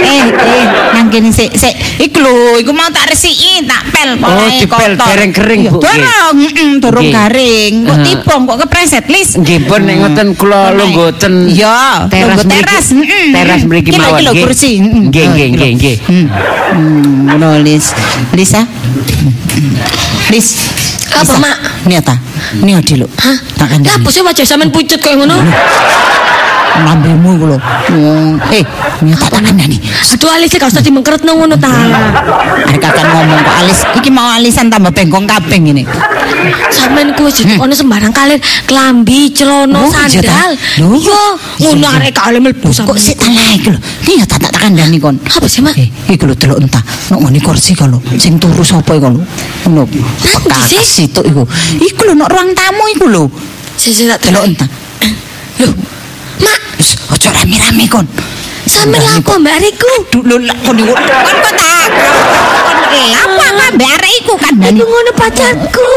[0.00, 4.26] eh eh nang kene sik sik iku lho iku mau tak resiki tak pel Oh,
[4.26, 5.06] polahe dipel, kotor.
[5.06, 5.78] dereng kering, Bu.
[5.78, 7.74] Dorong, heeh, dorong garing.
[7.84, 9.34] Kok tipong kok kepreset lis.
[9.34, 12.86] Nggih pun nek ngoten kula lungguhten Iya, teras teras.
[13.30, 14.44] Teras mriki mawon iki lho nggih.
[14.44, 14.70] kursi.
[14.78, 15.96] Nggih Oh, nggih nggih nggih.
[16.02, 16.26] Hmm.
[16.70, 17.94] Hmm, ngono lis.
[18.32, 18.66] Lisa.
[20.28, 20.48] Lis.
[21.10, 21.34] Apa.
[21.36, 21.56] Mak?
[21.86, 22.14] Ini ta.
[22.60, 23.06] Ini adi lho.
[23.08, 23.36] Hah?
[23.56, 23.96] Tak Lah, kandhani.
[24.00, 25.36] apa sih wajah sampean pucet kayak ngono?
[26.78, 27.58] Lambemu iku lho.
[28.54, 28.64] Eh,
[29.18, 29.78] tak tak kandhani.
[30.20, 31.72] Aduh alis gak usah dimengkeret nang ngono ta.
[32.68, 35.88] Arek kakak ngomong kok alis iki mau alisan tambah bengkong kabeh ngene.
[36.68, 38.36] Sampean ku wis ono sembarang kalian
[38.68, 40.52] klambi, celana, Oh, sandal.
[40.76, 41.24] Iya,
[41.56, 43.80] ngono arek kalian mlebu Kok sik talah iku lho.
[43.80, 45.16] Iki ya tak tak kandhani kon.
[45.24, 45.80] Apa sih, Mak?
[45.80, 46.84] Eh, iku lho delok entah.
[47.16, 49.24] Nek ngene kursi kalau sing turu sapa iku lho.
[49.64, 49.88] Ngono.
[50.52, 51.08] Nanti sih?
[51.08, 51.48] Iku.
[51.80, 53.24] Iku lho nek ruang tamu iku lho.
[53.80, 54.68] Sik tak Delok entah.
[55.64, 55.72] Loh,
[56.40, 56.60] Mak,
[57.12, 58.06] aja rame-rame kon.
[58.66, 59.92] sampean lapo mbak Riku?
[60.12, 60.94] Duh lho lak kon iku.
[60.94, 61.90] Kon kok tak.
[62.90, 64.78] Eh apa aku ambek arek iku kandhane.
[64.78, 65.88] Iku ngono pacarku.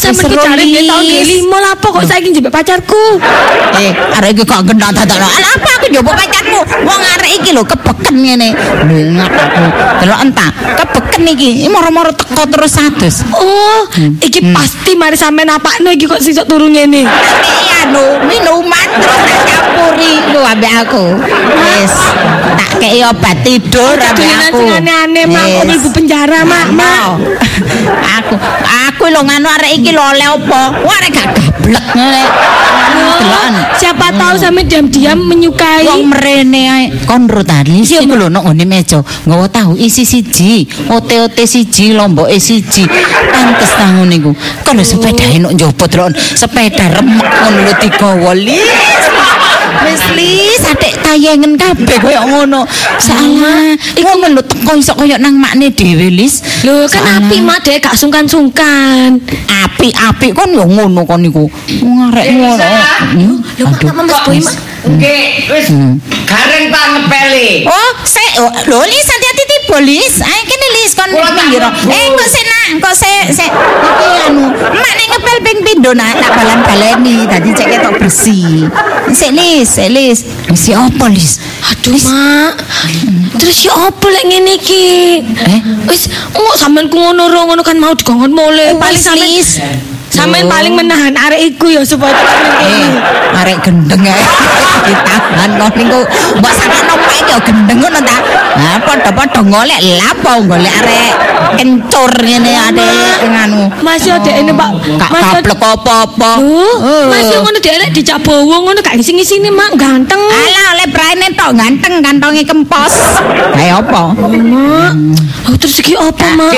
[0.00, 0.72] Sampe Wis ki jare rolis.
[0.72, 3.02] dia tahun 2005 lapo kok saiki njebak pacarku.
[3.76, 5.26] Eh, arek iki kok gendang dadakno.
[5.28, 6.58] Ala apa aku njupuk pacarku?
[6.88, 8.48] Wong arek iki lho kebeken ngene.
[8.88, 9.64] Ngapa aku?
[10.00, 11.48] Delok entah, kebeken iki.
[11.64, 13.16] Iki moro-moro teko terus adus.
[13.36, 13.84] Oh,
[14.24, 17.04] iki pasti mari sampe napakno iki kok sisuk turu ngene.
[17.04, 21.04] Iya lho, minuman terus tak campuri lho ambek aku.
[21.60, 21.94] Wis,
[22.56, 24.62] tak kei obat tidur ambek aku.
[24.64, 26.66] aneh-aneh mak mlebu penjara mak mak.
[26.70, 27.10] Mau.
[28.18, 28.34] aku
[28.86, 30.62] aku lho nganu arek iki lho oleh apa?
[30.86, 32.22] Wah arek gak gablek ngene.
[33.78, 35.82] Siapa tahu sampe diam-diam menyukai.
[35.86, 40.66] Wong mrene ae kon rutalis Iya, iku lho nang ngene meja nggawa tahu isi siji,
[40.88, 42.86] ote-ote siji, lomboke siji.
[43.34, 44.30] Pantes ta ngono iku.
[44.62, 46.06] Kon lho sepeda enak njopot lho.
[46.14, 49.02] Sepeda remek ngono lho digawa lis.
[49.82, 52.62] Wis lis adek tayengen kabeh koyo ngono.
[53.02, 53.74] Salah.
[53.98, 56.44] Ngono lho teko iso koyo nang makne dhewe lis.
[56.62, 59.18] Lho kan api mak dek gak sungkan-sungkan.
[59.50, 61.50] Apik-apik kon yo ngono kon niku.
[61.82, 62.64] Wong arek ngono.
[63.14, 64.56] Hmm, Lho Mas Boy mak.
[64.84, 65.72] Nggih, wis
[66.28, 67.64] gareng tak ngepeli.
[67.64, 69.43] Oh, saya oh, lho Lis hati-hati
[69.74, 70.22] tiba Lis.
[70.22, 71.64] Ayo kene Lis kon pinggir.
[71.66, 76.14] Eh kok sik nak, kok sik sik iki anu, mak nek ngepel ping pindho nak
[76.22, 78.70] tak balan-baleni dadi cek ketok bersih.
[79.10, 80.18] Sik Lis, sik Lis.
[80.50, 81.42] Wis apa Lis?
[81.74, 82.62] Aduh mak.
[83.42, 84.86] Terus ya apa lek ngene iki?
[85.26, 85.60] Eh?
[85.90, 88.78] Wis kok sampean ku ngono ngono kan mau dikongkon mole.
[88.78, 90.22] Paling Wis, sampean Lis.
[90.22, 93.00] sampean paling menahan arek iku ya supaya tekan Eh, kene.
[93.34, 94.14] arek gendeng ae.
[94.86, 96.00] Ditahan kok niku.
[96.38, 98.16] Mbok sakno iki yo gendeng ngono ta.
[98.54, 101.12] Ha padha-padha golek lapo golek arek
[101.56, 103.62] kencur ngene adek nganu.
[103.80, 104.70] Mas yo dek ini Pak.
[105.00, 106.30] Gak Mas kaplek apa-apa.
[107.08, 110.20] Mas yo ngono dek lek dicak bowo ngono gak ngisi-ngisine mak ganteng.
[110.20, 112.94] Alah oleh braine tok ganteng kantonge kempos.
[113.56, 114.02] Kayak apa?
[114.20, 114.92] Mak.
[115.48, 116.52] Oh terus iki apa mak?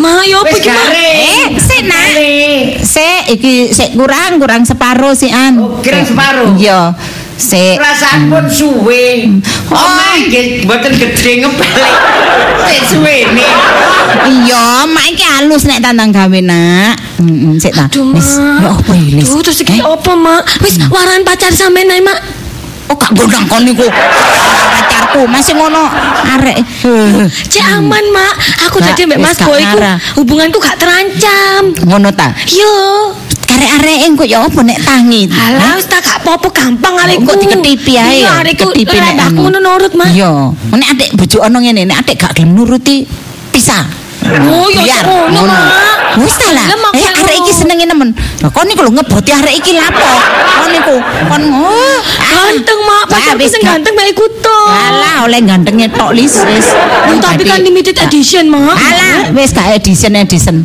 [0.00, 0.88] Mak yo apa iki mak?
[0.96, 2.08] Eh, sik nak.
[2.82, 5.58] Sik iki sik kurang kurang separuh sih an.
[5.58, 6.54] Oh, kurang separuh?
[6.56, 6.92] Iya.
[7.36, 7.80] Sik.
[7.80, 9.26] Perasaan pun suwe.
[9.72, 9.76] Oh.
[9.76, 11.84] Oh, nggih mboten gedhe ngepeli.
[12.68, 13.46] Sik suwene.
[14.22, 16.94] Iya, mak iki halus nek tandang gawe nak.
[17.18, 17.90] Heeh, sik ta.
[17.90, 19.18] Wis, ya apa iki?
[19.24, 19.82] Duh terus iki Eh?
[19.82, 20.42] apa mak?
[20.62, 22.18] Wis waran pacar sampean ae mak.
[22.92, 23.88] Oh, gak gondang kon niku.
[23.88, 25.88] Pacarku masih ngono
[26.36, 26.60] arek.
[26.60, 28.36] Eh, Cek aman mak.
[28.68, 29.80] Aku jadi mbak Mas Boy ku
[30.20, 31.72] hubunganku gak terancam.
[31.88, 32.36] Ngono ta.
[32.52, 33.16] Yo.
[33.48, 35.24] Karek-arek engko ya apa nek tangi.
[35.72, 37.24] Wis tak gak apa-apa gampang arekku.
[37.24, 38.28] Engko diketipi ae.
[38.28, 40.12] Iya arekku diketipi nek aku ngono nurut mak.
[40.12, 40.52] Iya.
[40.52, 43.08] Nek adek bojo ana ngene, nek adek gak gelem nuruti
[43.48, 44.01] pisah.
[44.22, 45.04] Oh, ya Biar,
[45.34, 46.02] ngono, Mak.
[46.20, 46.66] Wis ta lah.
[46.92, 48.12] Eh arek iki senenge nemen.
[48.44, 50.04] Lah kon niku lho ngeboti arek iki lapo?
[50.60, 50.96] Kon niku
[51.28, 51.98] kon oh.
[52.32, 54.58] Ganteng mak, Wah, pacarku wis sing ganteng mek iku to.
[54.68, 56.68] Alah oleh gantengnya tok lis wis.
[57.16, 58.76] Tapi kan limited edition mak.
[58.76, 60.60] Alah wis gak edition edition.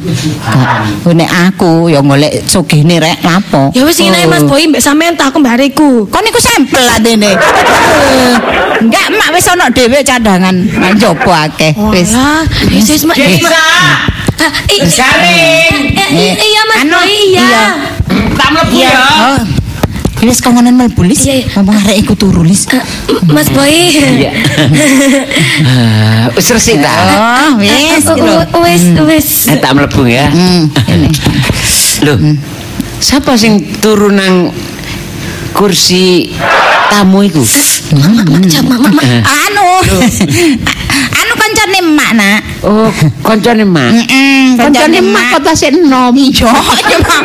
[1.07, 3.71] Nek aku ya golek sugihne rek lapo.
[3.71, 4.51] Ya wis ngene Mas Oh.
[4.55, 6.07] Boy mbek sampean tak aku mbak arekku.
[6.11, 6.83] Kon niku sampel.
[7.07, 8.35] Eh,
[8.83, 10.55] Enggak mak wis ana dhewe cadangan.
[10.93, 12.11] Njoba akeh wis.
[12.67, 13.15] Wis wis mak.
[13.47, 13.63] Delisa.
[14.37, 15.75] Ah, i- Gareng.
[15.89, 17.41] Eh, i- Iya Mas Anu, Boy, iya.
[17.41, 17.63] iya.
[18.37, 18.91] Tak mlebu Iya.
[18.91, 19.01] ya.
[19.25, 19.39] Oh.
[20.17, 21.21] Wis kongonan mlebu lis.
[21.25, 21.45] Iya, iya.
[21.55, 22.67] Ngomong arek iku turu lis.
[22.69, 22.83] Eh,
[23.27, 23.73] Mas Boy.
[23.97, 24.31] Iya.
[25.65, 26.91] Ah, Wis resik ta.
[26.93, 28.13] Oh, wis Oh,
[28.53, 29.27] oh, Wis, wis.
[29.47, 30.29] Eh, tak mlebu ya.
[30.29, 31.09] Hmm, ini.
[32.05, 32.17] Loh.
[32.97, 34.49] Siapa sing turu nang
[35.53, 36.29] kursi
[36.91, 37.43] tamu iku?
[37.95, 39.05] Mak, mak, mak, mak, mak.
[39.23, 39.69] Anu.
[41.19, 42.39] anu kancane emak nak.
[42.65, 42.89] Oh,
[43.21, 43.91] koncone Mak.
[43.93, 46.13] Heeh, Koncone Mak kok tasik enom.
[46.17, 47.21] Iya, iya Mak.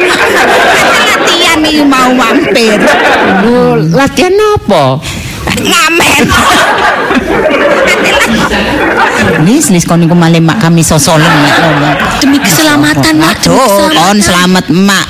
[1.08, 2.78] Latihan iki mau mampir.
[3.96, 5.00] Latihan apa?
[5.52, 6.22] Ngamen.
[9.42, 11.96] Lis, lis kon niku malih mak kami sosolen ngomong.
[12.22, 13.42] Demi keselamatan, Mak.
[13.42, 15.06] Aduh, kon selamat mak.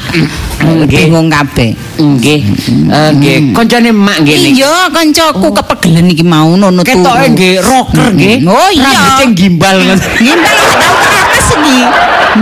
[0.62, 1.10] Nggih.
[1.10, 1.70] Bingung kabeh.
[1.98, 2.40] Nggih.
[2.88, 4.62] Eh, Nggih, koncone Mak nggih niki.
[4.62, 7.02] Iya, kancaku kepegelen iki mau nono turu.
[7.02, 8.36] Ketoke nggih rocker nggih.
[8.46, 8.90] Oh iya.
[8.90, 10.10] Rambute gimbal ngoten.
[10.22, 11.78] Gimbal tau apa sih iki?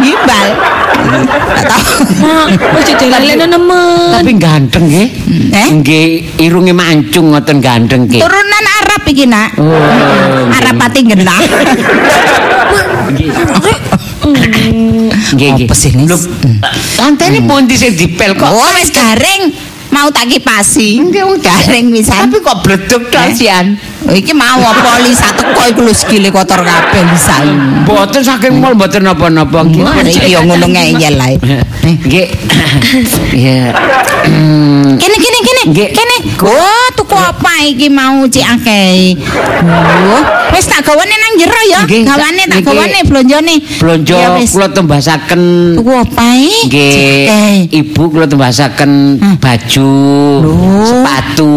[0.04, 0.48] Gimbal.
[2.20, 2.92] Mak, ojo
[3.48, 4.12] nemen.
[4.20, 5.08] Tapi ganteng nggih.
[5.50, 5.68] Eh?
[5.80, 6.08] Nggih,
[6.44, 8.20] irunge mancung ngoten ganteng nggih.
[8.20, 9.56] Turunan Arab iki nak.
[9.56, 11.40] Oh, Arab pati genah.
[15.34, 15.66] Nggih.
[15.66, 16.08] Apa sih, Nis?
[16.08, 16.16] Lho,
[16.96, 18.48] lantene pundi sing dipel kok?
[18.48, 19.52] Oh wis garing.
[19.90, 21.02] Mau tak kipasi.
[21.02, 22.30] Nggih wong garing pisan.
[22.30, 23.34] Tapi kok bleduk tok Eh?
[23.34, 23.74] sian.
[24.06, 27.42] Oh, iki mau apa li satu iku lho sikile kotor kabeh bisa.
[27.82, 29.66] Mboten saking mall mboten napa-napa
[30.06, 31.36] iki yo ngono ngeyel ae.
[31.84, 32.28] Nggih.
[33.30, 33.72] Ya.
[34.26, 35.62] Hmm, Kene kene kene.
[35.90, 39.16] Kene Oh, tuku apa iki mau cik akeh.
[39.60, 40.22] Oh,
[40.52, 41.80] wis tak gawane nang jero ya.
[41.84, 43.54] Nggih, Gawane tak gawane blonjone.
[43.78, 45.42] Blonjo Ya kula tembasaken
[45.76, 46.26] Tuku apa
[46.66, 49.92] nggih ibu kula tembasaken baju,
[50.84, 51.52] sepatu.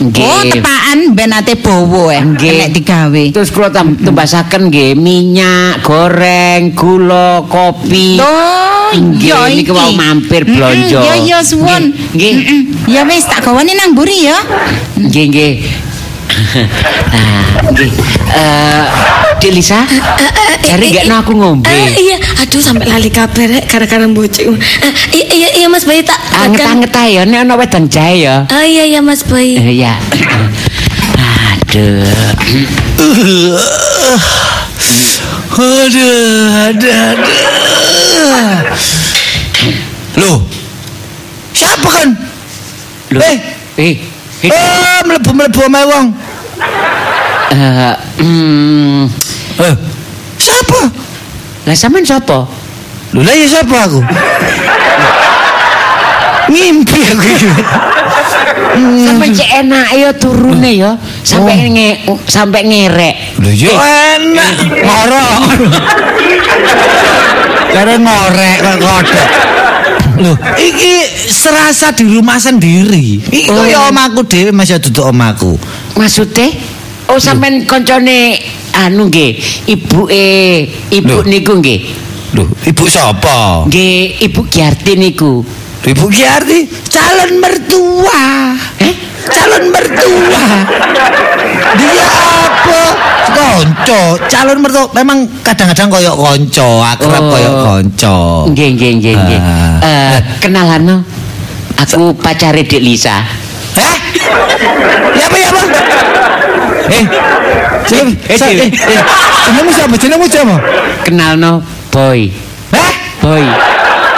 [0.00, 0.24] Nggih.
[0.24, 2.22] Oh, tepaan ben ate bowo eh.
[2.24, 2.56] Nggih.
[2.56, 3.22] Nek digawe.
[3.32, 8.16] Terus kula tembasaken nggih minyak, goreng, gula, kopi.
[8.16, 9.72] Oh, Nggih, iya niki iki.
[9.76, 10.98] mau mampir blonjo.
[10.98, 11.94] Mm-mm, Ya ya suwun.
[12.10, 12.34] Nggih.
[12.90, 14.29] Ya wis tak gawane nang mburi ya.
[14.96, 15.54] Nggih, nggih.
[17.10, 17.90] Nah, nggih.
[18.30, 18.84] Eh,
[19.42, 19.82] Dik Lisa,
[20.62, 21.66] cari gak aku ngombe.
[21.68, 24.06] Eh, iya, aduh sampai lali kabar gara-gara.
[24.06, 28.46] Eh, iya, iya, iya Mas Bayi tak Anget-anget ae ya, nek ana wedang jahe ya.
[28.46, 29.58] Oh iya iya Mas Bayi.
[29.58, 29.98] Eh, Ya.
[31.66, 32.06] Aduh.
[33.00, 33.58] Aduh,
[35.60, 37.12] aduh, aduh.
[40.20, 40.38] Loh,
[41.52, 42.08] siapa kan?
[43.12, 43.22] Loh.
[43.24, 43.38] Eh,
[43.80, 43.94] Eh,
[44.42, 46.06] eh, eh, melebu-melebu sama wong.
[47.50, 49.02] eh, hmm,
[49.60, 49.74] Eh,
[50.36, 50.80] siapa?
[51.68, 52.48] lah sampean sapa?
[53.12, 54.00] Loh, lah ya siapa aku?
[56.50, 57.48] Ngimpi aku iki.
[59.04, 60.90] Sampai cek enak ya turune ya.
[61.22, 61.68] Sampai Oh.
[61.70, 61.88] nge
[62.26, 63.14] sampai ngerek.
[63.38, 64.54] Loh, yo enak.
[64.82, 65.30] Ngorok.
[67.74, 69.28] Karena ngorek kok kodok.
[70.20, 70.92] Loh, iki
[71.26, 73.18] serasa di rumah sendiri.
[73.24, 73.56] Iki Oh.
[73.56, 75.56] kaya omaku dhewe masih duduk omaku.
[75.96, 76.52] Maksudnya?
[77.08, 78.38] Oh sampean koncone
[78.70, 79.34] anu nggih,
[79.66, 80.24] ibuke
[80.92, 81.24] ibu Loh.
[81.26, 81.80] niku nggih.
[82.30, 83.66] Loh, ibu sapa?
[83.66, 85.42] Nggih, Ibu Giarti niku.
[85.80, 88.24] Ibu Giarti calon mertua.
[88.78, 88.94] Eh?
[89.24, 90.44] Calon mertua.
[91.76, 92.80] Dia apa?
[93.30, 94.92] Konco, calon mertua.
[94.92, 97.30] Memang kadang-kadang koyok konco, akrab Oh.
[97.32, 98.16] koyok konco.
[98.52, 99.40] Nggih, nggih, nggih, nggih.
[99.40, 99.80] Ah.
[99.80, 100.96] Eh, kenalan no.
[101.80, 103.24] Aku pacare Dik Lisa.
[103.72, 103.94] Hah?
[105.16, 105.62] Ya apa ya apa?
[106.90, 107.04] Eh,
[107.88, 108.60] jeneng, Eh, sa- Dewi.
[108.60, 109.00] eh, eh,
[109.48, 109.94] jenengmu siapa?
[109.96, 110.56] Jenengmu siapa?
[111.02, 112.28] Kenal no Boy.
[112.70, 112.92] Hah?
[113.24, 113.40] Boy.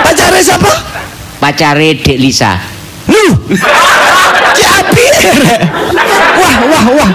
[0.02, 0.72] Pacare siapa?
[1.42, 2.54] Pacare Dik Lisa.
[3.10, 3.34] Lu.
[4.62, 5.06] Jabi.
[6.38, 7.10] Wah, wah, wah.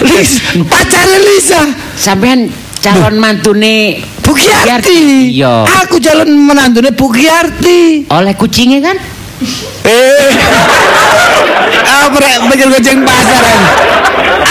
[0.00, 1.60] Lis, pacare Lisa.
[1.92, 2.48] Sampean
[2.80, 5.28] calon mantune Bu Giarti.
[5.28, 5.68] Iya.
[5.84, 8.08] Aku calon menantune Bu Giarti.
[8.08, 8.96] Oleh kucingnya kan?
[9.84, 10.32] Eh.
[12.00, 13.68] Apa rek pikir kucing pasar ini?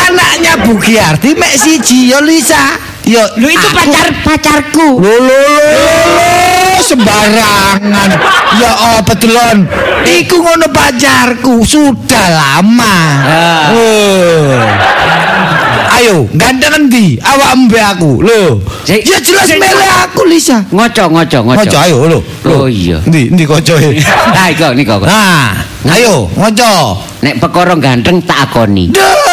[0.06, 2.78] Anaknya Bu Giarti mek siji yo Lisa.
[3.10, 5.02] Yo, Lu itu pacar pacarku.
[5.02, 8.10] Lo lo sembarangan.
[8.60, 9.68] Ya oh betelon.
[10.06, 12.98] Iku ngono pacarku sudah lama.
[13.26, 13.66] Ah.
[13.72, 14.60] Oh.
[16.00, 17.20] Ayo, ganteng endi?
[17.20, 18.24] Awak mbek aku.
[18.24, 18.64] Lho.
[18.88, 20.64] Ya jelas mele aku Lisa.
[20.72, 21.60] Ngoco, ngoco, ngoco.
[21.60, 22.20] Ngoco ayo lho.
[22.48, 23.04] Oh iya.
[23.04, 24.00] Endi endi kocoe?
[24.32, 24.96] Nah, iku niku.
[25.04, 25.60] Nah,
[25.92, 27.04] ayo ngoco.
[27.20, 28.96] Nek perkara ganteng tak akoni.
[28.96, 29.29] Duh,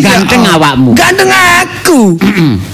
[0.00, 0.96] Ganteng awakmu.
[0.96, 2.16] Ganteng aku.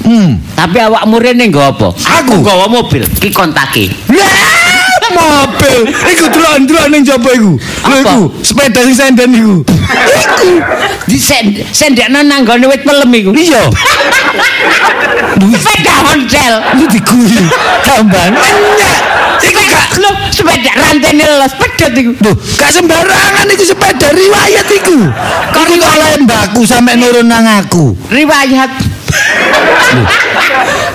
[0.07, 0.31] hmm.
[0.54, 1.88] Tapi awakmu rene nggo apa?
[1.90, 2.38] Aku?
[2.38, 3.90] nggawa mobil, ki kontake.
[5.14, 5.79] Mobil.
[5.88, 7.53] Iku delok-delok ning jaba iku.
[7.59, 9.57] Lho iku, sepeda sing senden iku.
[9.64, 10.51] Iku.
[11.09, 13.31] Di sen sendekno nang gone wit pelem iku.
[13.33, 13.62] Iya.
[15.38, 16.55] Sepeda honcel.
[16.77, 17.44] Lu diguyu.
[17.87, 19.03] Enyak.
[19.38, 22.12] Iku gak Lho, sepeda rantene los pedot iku.
[22.23, 24.99] Duh, gak sembarangan iku sepeda riwayat iku.
[25.55, 27.94] Kok kok lembakku sampe nurun nang aku.
[28.11, 28.71] Riwayat.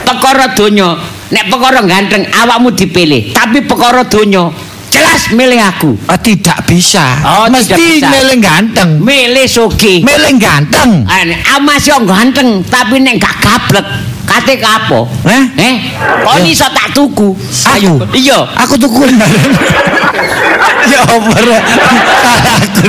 [0.04, 0.96] Perkara donya,
[1.34, 4.54] nek perkara ganteng awakmu dipilih, tapi perkara donya
[4.88, 5.98] jelas milih aku.
[6.06, 7.02] Ah, tidak bisa.
[7.26, 8.08] Oh, Mesti tidak bisa.
[8.08, 8.90] meleng ganteng.
[9.02, 10.06] Milih sugih.
[10.06, 11.02] Meleng ganteng.
[11.04, 13.82] Nek amas yo ganteng, tapi nek gak gablek,
[14.24, 15.10] kate kapo?
[15.26, 15.44] Eh?
[15.58, 16.46] Eh, kok Ya.
[16.46, 17.34] iso tak tuku?
[17.74, 18.06] Aku?
[18.14, 18.46] Iya.
[18.54, 19.10] Aku tuku
[20.94, 21.18] ya apa?
[21.18, 22.86] Aku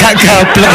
[0.00, 0.72] gak gablek.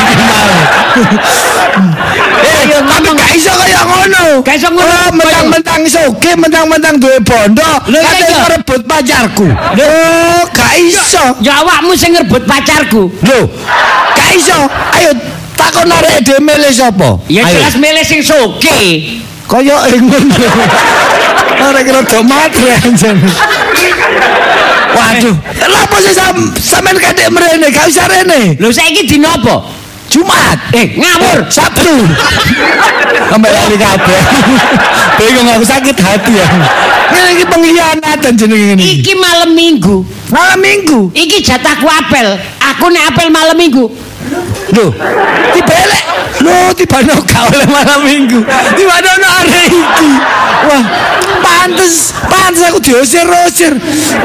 [2.40, 4.24] Eh, tapi gak iso kaya ngono.
[4.42, 4.90] Gak iso ngono.
[4.90, 8.26] Oh, mentang-mentang soge, mentang-mentang duwe bondo, kate iya.
[8.26, 9.48] iso rebut pacarku.
[9.54, 11.24] Oh, gak iso.
[11.46, 13.14] Ya awakmu sing ngerebut pacarku.
[13.22, 13.40] Lho,
[14.18, 14.58] gak iso.
[14.98, 15.14] Ayo
[15.54, 17.22] takon arek dhewe milih sapa?
[17.30, 19.22] Ya jelas milih sing sugih.
[19.46, 20.34] Kaya ngono.
[21.60, 22.74] Ora kira do matre.
[24.90, 25.38] Waduh,
[25.70, 28.58] lha apa sih sam sampean kadek mrene, gak usah rene.
[28.58, 29.79] Lho saiki dina apa?
[30.10, 31.46] Jumat, Eh, ngawur.
[31.54, 31.94] Sabtu.
[33.30, 34.22] Sampai lali kabeh.
[35.22, 36.48] Bingung aku sakit hati ya.
[37.10, 38.82] Ini iki pengkhianatan jenenge ngene.
[38.82, 39.06] iki.
[39.06, 40.02] Iki malam Minggu.
[40.34, 41.00] Malam Minggu.
[41.14, 42.42] Iki jatahku apel.
[42.74, 43.86] Aku nek apel malam Minggu.
[44.74, 44.90] Loh,
[45.54, 46.04] dibelek.
[46.40, 48.40] Loh, tibano gak oleh malam Minggu.
[48.76, 50.10] Tibano ono arek iki.
[50.70, 50.84] Wah,
[51.40, 53.76] Pantes, pantes aku diusir-usir.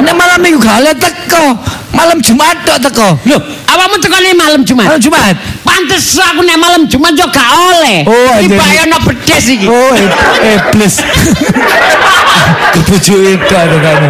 [0.03, 1.55] Nek malam Minggu gale teko.
[1.95, 3.07] Malam Jumat tok teko.
[3.27, 3.39] Loh,
[3.71, 4.87] awakmu tekone malam Jumat.
[4.91, 5.35] Malam Jumat.
[5.63, 8.03] Pantes aku nek malam Jumat yo gak oleh.
[8.07, 8.59] Oh, Iki anjir.
[8.59, 9.67] bayono bedes iki.
[9.67, 10.95] Oh, eh, iblis.
[12.75, 14.09] Kebujuk itu ada kamu.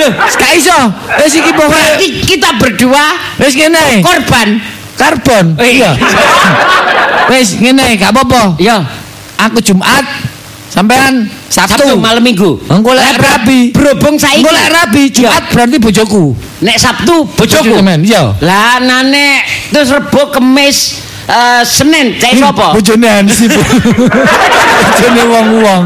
[0.00, 0.76] Loh, gak iso.
[1.20, 1.94] Wis iki pokoke
[2.24, 3.04] kita berdua
[3.40, 4.00] wis ngene.
[4.00, 4.56] korban.
[4.96, 5.56] Karbon.
[5.60, 5.92] Iya.
[7.32, 8.56] Wis ngene, gak apa-apa.
[8.56, 8.76] Yo,
[9.36, 10.04] Aku Jumat,
[10.72, 11.88] sampean Sabtu.
[11.88, 12.60] Sabtu malam Minggu.
[12.68, 13.72] Engko lek rabi.
[13.72, 14.44] Berhubung saiki.
[14.44, 16.24] Engko lek rabi Jumat berarti bojoku.
[16.64, 17.76] Nek Sabtu bojoku.
[18.04, 18.36] Iya.
[18.44, 19.40] Lah nane
[19.72, 22.74] terus Rebo Kemis eh, Senin cek sapa?
[22.74, 23.46] Bojone Hansi.
[23.50, 23.58] Bu.
[24.96, 25.84] Bojone wong-wong.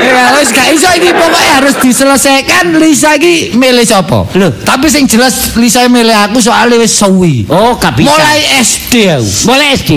[0.00, 4.26] Ya wis gak iso iki pokoke harus diselesaikan Lisa iki milih sapa?
[4.38, 4.50] Loh.
[4.64, 7.44] Tapi sing jelas Lisa milih aku soalnya wis suwi.
[7.50, 8.10] Oh, gak bisa.
[8.14, 9.28] Mulai SD aku.
[9.50, 9.92] Mulai SD.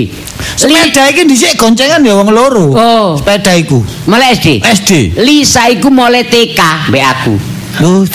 [0.57, 2.73] Sepeda iki dhisik goncengan ya wong loro.
[2.73, 3.09] Oh.
[3.17, 3.81] Sepeda iku.
[4.09, 4.47] Mulai SD.
[4.61, 4.91] SD.
[5.21, 7.35] Lisa iku mulai TK mbek aku.
[7.77, 8.05] Dimang.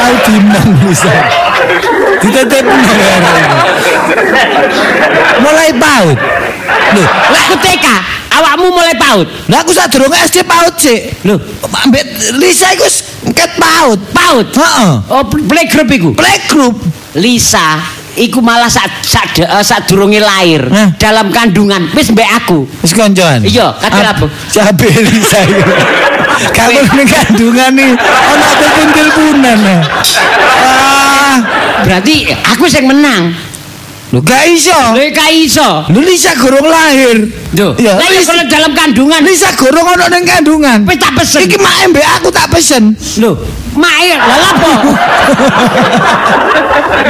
[0.00, 1.12] Tahu dimang Lisa.
[2.18, 2.64] Ditetep
[5.40, 6.18] Mulai paut.
[6.90, 7.86] Loh, Lah aku TK,
[8.34, 9.26] awakmu mulai PAUD.
[9.46, 11.06] Lah aku sadurunge SD paut sih.
[11.22, 11.38] Loh.
[11.86, 12.02] Ambek
[12.38, 12.86] Lisa iku
[13.30, 13.98] ket paut.
[14.10, 14.46] PAUD.
[14.58, 14.92] Heeh.
[15.10, 16.10] Oh, playgroup iku.
[16.18, 16.76] Playgroup.
[17.18, 17.78] Lisa
[18.14, 20.94] iku malah saat saat uh, sadurunge lahir Hah?
[20.98, 22.66] dalam kandungan wis mbek aku.
[22.82, 23.42] Wis koncoan.
[23.42, 24.26] Iya, kadel apa?
[24.50, 25.62] Cabe Lisa iku.
[26.40, 29.58] Kamu ning kandungan nih ono telepon-teleponan.
[29.66, 29.82] Ah,
[31.84, 33.49] Berarti aku sing menang.
[34.10, 34.74] Lho gak iso.
[34.94, 35.86] Lha gak iso.
[35.86, 37.30] Lho Lisa gorong lahir.
[37.54, 37.72] Duh.
[37.78, 40.78] Iya, Lah ya Lisa- kalau dalam kandungan Lisa gorong ono ning kandungan.
[40.82, 41.46] wis tak pesen.
[41.46, 42.94] Iki mak mbek aku tak pesen.
[43.22, 43.38] Lho,
[43.70, 44.72] Mae, lha lapo?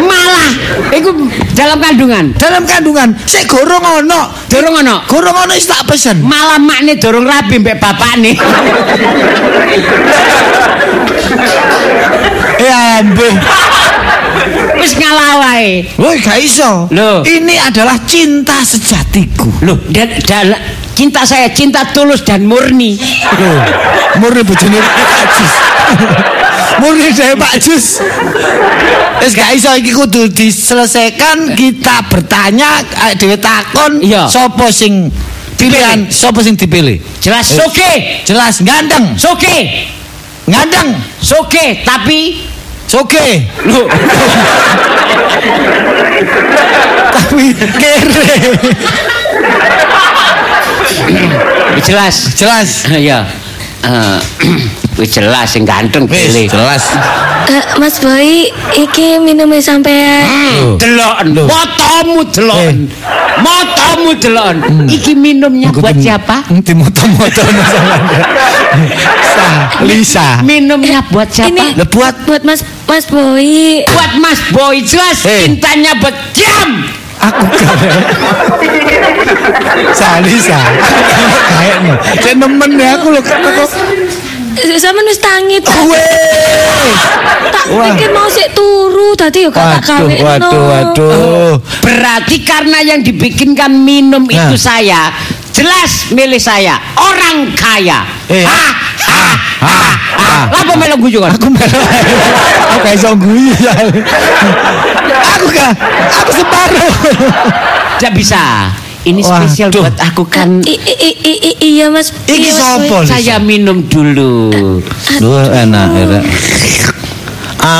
[0.04, 0.48] Malah
[0.92, 1.08] iku
[1.56, 2.36] dalam kandungan.
[2.36, 4.20] Dalam kandungan sik gorong ono.
[4.46, 5.00] Dorong ono.
[5.08, 6.20] Gorong ono wis tak pesen.
[6.20, 8.36] Malah makne dorong rabi mbek bapakne.
[12.60, 13.34] Ya ampun.
[14.76, 15.84] Wis ngalah wae.
[15.96, 16.88] Woi gak iso.
[16.90, 17.20] Loh.
[17.22, 19.48] Ini adalah cinta sejatiku.
[19.62, 20.54] Loh, dan, dan
[20.94, 22.96] cinta saya cinta tulus dan murni.
[23.40, 23.60] Loh,
[24.18, 24.96] murni bojone Pak
[25.30, 25.52] Jus.
[26.80, 27.86] murni dari Pak Jus.
[29.20, 32.80] Wis gak iso iki kudu diselesaikan kita bertanya
[33.20, 34.24] dhewe takon Iya.
[34.24, 35.12] sapa sing
[35.60, 36.96] pilihan sapa sing dipilih.
[37.20, 37.60] Jelas Eh.
[37.60, 37.92] soke.
[38.24, 39.56] Jelas ganteng, Soke.
[40.48, 42.40] ngandeng, Soke, tapi
[42.90, 43.86] soge, Loh,
[47.14, 48.50] tapi kere.
[51.86, 52.34] jelas.
[52.34, 52.70] Jelas.
[52.98, 53.22] Ya.
[53.80, 54.18] Eh,
[54.98, 56.50] wis jelas sing ganteng pilih.
[56.50, 56.84] jelas.
[57.48, 60.26] Eh, Mas Boy, iki minumnya sampean.
[60.26, 61.48] Hmm, Delon, Loh.
[63.42, 64.56] Motomu delon.
[64.60, 64.86] Delon.
[64.88, 66.46] Iki minumnya buat siapa?
[66.48, 67.42] Di moto-moto
[69.30, 69.48] Sa,
[69.84, 70.40] Lisa.
[70.44, 71.50] Minumnya buat siapa?
[71.50, 73.82] Ini Lah buat buat Mas Mas Boy.
[73.84, 75.46] Buat Mas Boy jelas Eh.
[75.50, 76.68] cintanya buat jam.
[77.20, 77.76] aku kan.
[79.92, 80.56] Sa Lisa.
[81.52, 81.94] Kayaknya.
[82.22, 83.20] Saya nemen ya aku loh.
[83.20, 83.64] Aku.
[84.80, 85.86] Sama wis tangi tak.
[85.86, 86.90] Weh.
[87.52, 91.52] Tak pikir mau sik turu tadi yo gak tak Waduh, waduh, waduh.
[91.84, 94.48] Berarti karena yang dibikinkan minum Nah.
[94.50, 95.12] itu saya,
[95.52, 98.02] jelas milih saya, orang kaya.
[98.26, 98.42] Eh.
[98.46, 98.62] Ha,
[99.06, 99.22] ha,
[99.62, 99.78] ha,
[100.18, 100.32] ha.
[100.64, 101.34] Apa melu guyu kan?
[101.34, 101.78] Aku melu.
[102.78, 103.74] Aku iso guyu ya.
[105.36, 105.72] Aku gak.
[106.24, 106.92] Aku separuh.
[108.00, 108.72] Tidak bisa.
[109.00, 109.48] Ini Waduh.
[109.48, 110.60] spesial buat aku kan.
[110.60, 112.12] I, i, i, i, i- iya Mas.
[112.28, 112.96] Iki iya, sapa?
[113.02, 114.52] Saya minum dulu.
[115.16, 116.22] Duh enak enak.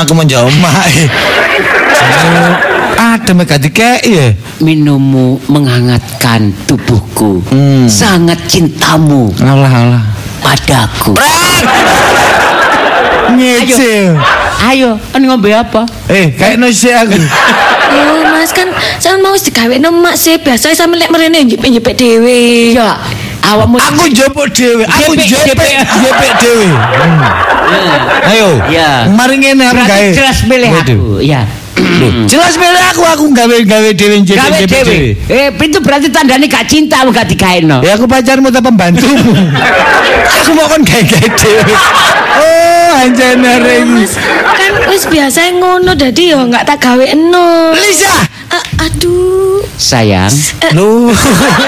[0.01, 0.89] Aku menjauh mak.
[2.97, 4.27] Ada mereka dikei ya.
[4.61, 7.41] Minummu menghangatkan tubuhku.
[7.49, 7.85] Hmm.
[7.85, 10.03] Sangat cintamu Alah alah.
[10.41, 11.17] padaku.
[13.31, 14.17] Nyicil.
[14.61, 15.85] Ayo, kan ngombe apa?
[16.05, 17.17] Eh, kayak nasi aku.
[17.91, 18.67] Yo Mas kan
[18.97, 22.71] saya mau wis digawe mak sih biasa sama lek mrene njepit-njepit dhewe.
[22.73, 22.95] Iya,
[23.43, 25.71] awakmu Aku jemput dewe, aku jepek, jepek.
[25.83, 26.67] jepek dewe.
[28.31, 28.49] Ayo.
[28.71, 29.11] Iya.
[29.11, 30.09] Mari ngene aku gawe.
[30.15, 31.19] jelas milih aku.
[31.19, 31.41] Iya.
[32.29, 34.85] Jelas milih aku, aku gawe gawe jepek dewe.
[34.87, 34.97] dewe.
[35.29, 37.81] Eh, itu berarti tandanya gak cinta aku gak digaeno.
[37.83, 39.33] Ya aku pacarmu atau pembantumu.
[40.41, 41.73] aku mau kan gawe gawe dewe.
[42.91, 43.87] Iki.
[43.87, 44.13] Mas
[44.59, 47.71] kan wis biasa ngono dadi yo nggak tak gawe eno.
[47.71, 48.11] Lisa.
[48.51, 49.63] A- aduh.
[49.79, 50.29] Sayang,
[50.75, 51.09] Lu.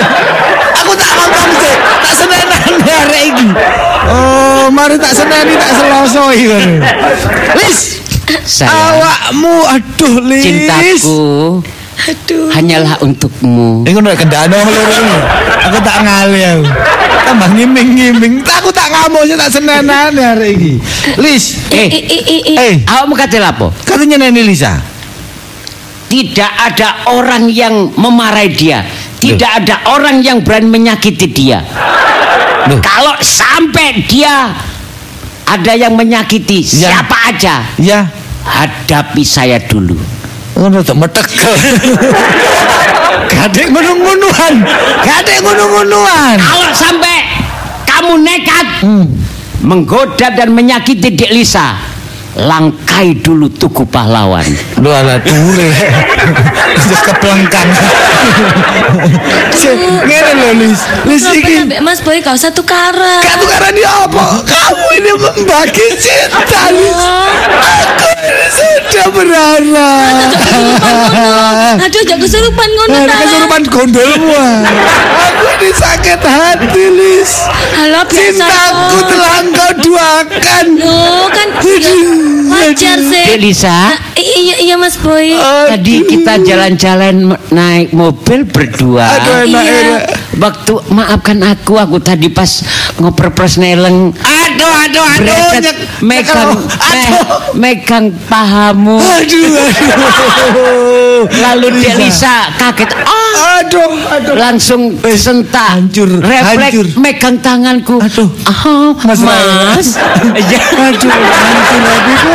[0.80, 1.76] aku tak nonton sih.
[2.04, 3.48] Tak senenane arek iki.
[4.04, 6.76] Oh, mari tak seneni tak selosoi ngono.
[7.56, 7.80] Lis,
[8.44, 9.00] sayang.
[9.00, 10.44] awakmu aduh Lis.
[10.44, 11.20] Cintaku
[12.04, 12.52] Aduh.
[12.52, 13.88] hanyalah untukmu.
[13.88, 15.18] Iku nek kendane wong loro ini.
[15.72, 16.64] Aku tak ngali aku.
[17.34, 18.46] Tambah ngiming-ngiming.
[18.46, 20.72] Aku tak ngamuk sih tak senenane hari ini.
[21.18, 21.90] Lis, Eh,
[22.54, 23.74] eh, awakmu kate lapo?
[23.82, 24.78] katanya Neni Lisa.
[26.06, 28.86] Tidak ada orang yang memarahi dia.
[29.18, 31.66] Tidak ada orang yang berani menyakiti dia.
[32.70, 32.78] Loh.
[32.80, 34.54] Kalau sampai dia
[35.44, 37.02] ada yang menyakiti Ya.
[37.02, 38.06] siapa aja, Ya,
[38.46, 39.98] hadapi saya dulu.
[40.54, 41.50] ngono tuh metekel.
[43.34, 44.54] Gadek ngono-ngonoan.
[45.02, 46.38] Gadek ngono-ngonoan.
[46.38, 47.13] Kalau sampai
[48.04, 49.08] kamu nekat Hmm.
[49.64, 51.80] menggoda dan menyakiti Dek Lisa,
[52.36, 54.46] langkai dulu tugu pahlawan.
[54.82, 55.70] Lu ala ture.
[56.84, 57.70] Terus keplengkang.
[59.62, 60.80] Se- Ngene lho Lis.
[61.06, 63.22] Lis iki Mas Boy gak usah tukaran.
[63.22, 64.42] Gak tukaran di apa?
[64.44, 66.98] Kamu ini membagi cinta Lis.
[66.98, 70.30] Aku ini sudah berharap.
[71.86, 73.16] Aduh, jangan kesurupan ngono ta.
[73.22, 74.34] kesurupan gondolmu.
[74.34, 74.60] ah.
[75.30, 77.32] Aku ini sakit hati Lis.
[77.78, 80.66] Halo, biasa Cintaku telah engkau duakan.
[80.80, 81.78] Loh, kan ya,
[82.46, 83.26] wajar sih.
[83.36, 85.34] Lisa, I- iya iya Mas Boy.
[85.68, 87.16] tadi kita jalan-jalan
[87.50, 89.04] naik mobil berdua.
[89.04, 89.80] Aduh enak Iya.
[89.82, 90.02] enak.
[90.34, 92.50] Waktu maafkan aku, aku tadi pas
[92.98, 94.12] ngoper presneleng
[94.54, 95.24] Aduh aduh aduh.
[95.24, 96.62] Bretet, nyek- megang Aduh.
[96.62, 101.22] me- megang pahamu Aduh aduh.
[101.34, 104.34] lalu Dek Lisa kaget ah Aduh aduh.
[104.36, 104.82] langsung
[105.16, 106.86] sentak hancur, refleks hancur.
[106.98, 108.30] megang tanganku Aduh.
[108.46, 109.88] ah Mas mas,
[110.44, 110.60] Ya.
[110.60, 112.34] Aduh, hancur hatiku.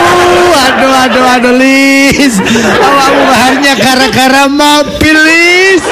[0.59, 2.35] Aduh, aduh, aduh, Lis.
[2.39, 5.83] Awakmu hanya gara-gara mobil, Lis.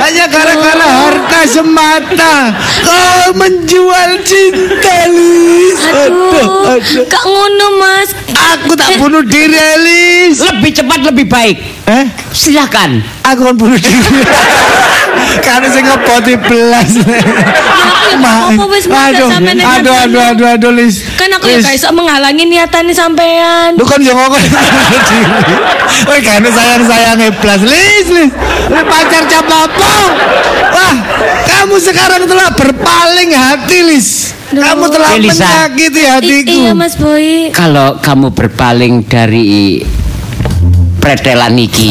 [0.00, 2.34] Hanya gara-gara harta semata.
[2.82, 5.63] Kau menjual cinta, Lis.
[5.72, 8.10] Aduh, Kak ngono Mas.
[8.34, 10.38] Aku tak bunuh diri, Lis.
[10.40, 12.04] lebih cepat lebih baik Eh?
[12.32, 14.20] silakan Aku kan bunuh diri.
[15.44, 16.90] Karena saya ngepoti belas.
[18.14, 21.02] Aduh, aduh, aduh, aduh, aduh, Lis.
[21.16, 23.74] Kan aku ya gak iso menghalangi niatan sampean.
[23.74, 24.38] Lu kan yang ngomong
[26.08, 28.30] Woi karena sayang-sayang iblas Lis, Lis
[28.68, 29.94] Lu pacar cap apa?
[30.74, 30.94] Wah,
[31.48, 35.42] kamu sekarang telah berpaling hati, Lis Kamu telah Elisa.
[35.42, 37.50] menyakiti I- hatiku iya Mas Boy.
[37.50, 39.82] kalau kamu berpaling dari
[40.98, 41.90] pretelan iki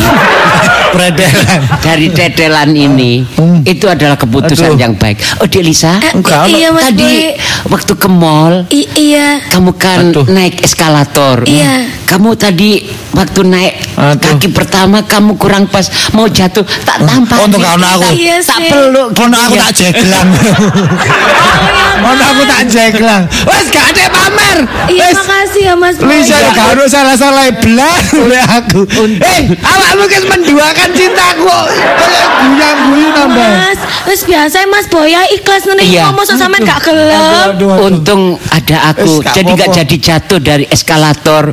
[0.94, 3.60] Peredaran dari tetelan ini Hmm.
[3.64, 4.80] itu adalah keputusan Aduh.
[4.80, 7.34] yang baik oh Delisa Eh, Enggak, iya Mas tadi Boy.
[7.70, 9.41] waktu ke mall I- iya.
[9.48, 10.26] kamu kan Aduh.
[10.28, 11.89] naik eskalator Iya.
[12.06, 14.38] kamu tadi waktu naik Aduh.
[14.38, 18.10] kaki pertama kamu kurang pas mau jatuh tak tampak Untuk kamu aku.
[18.14, 19.64] Iya tak peluk Kono aku gitu ya.
[19.64, 20.28] tak jeglang
[22.04, 24.58] Kono aku tak jeglang Wes gak ada pamer.
[24.88, 28.88] Iya makasih ya Mas gak harus salah-salah belas oleh aku?
[29.20, 31.58] Eh, awakmu kan menduakan cintaku.
[32.00, 33.48] Kayak guyu-guyu nambah.
[33.52, 36.10] Mas, wis biasa Mas Boy ya ikhlas ngene iki Iya.
[36.10, 37.20] ngomong sok sampean gak gelem.
[37.84, 39.20] Untung ada aku.
[39.20, 39.52] Wes, gak jadi
[39.84, 41.52] jadi jatuh dari eskalator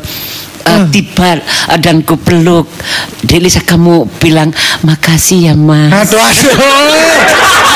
[0.60, 2.68] Eh, tiba eh, dan ku peluk
[3.24, 4.52] Delisa kamu bilang
[4.84, 5.88] makasih ya mas.
[5.88, 6.52] Aduh, aduh.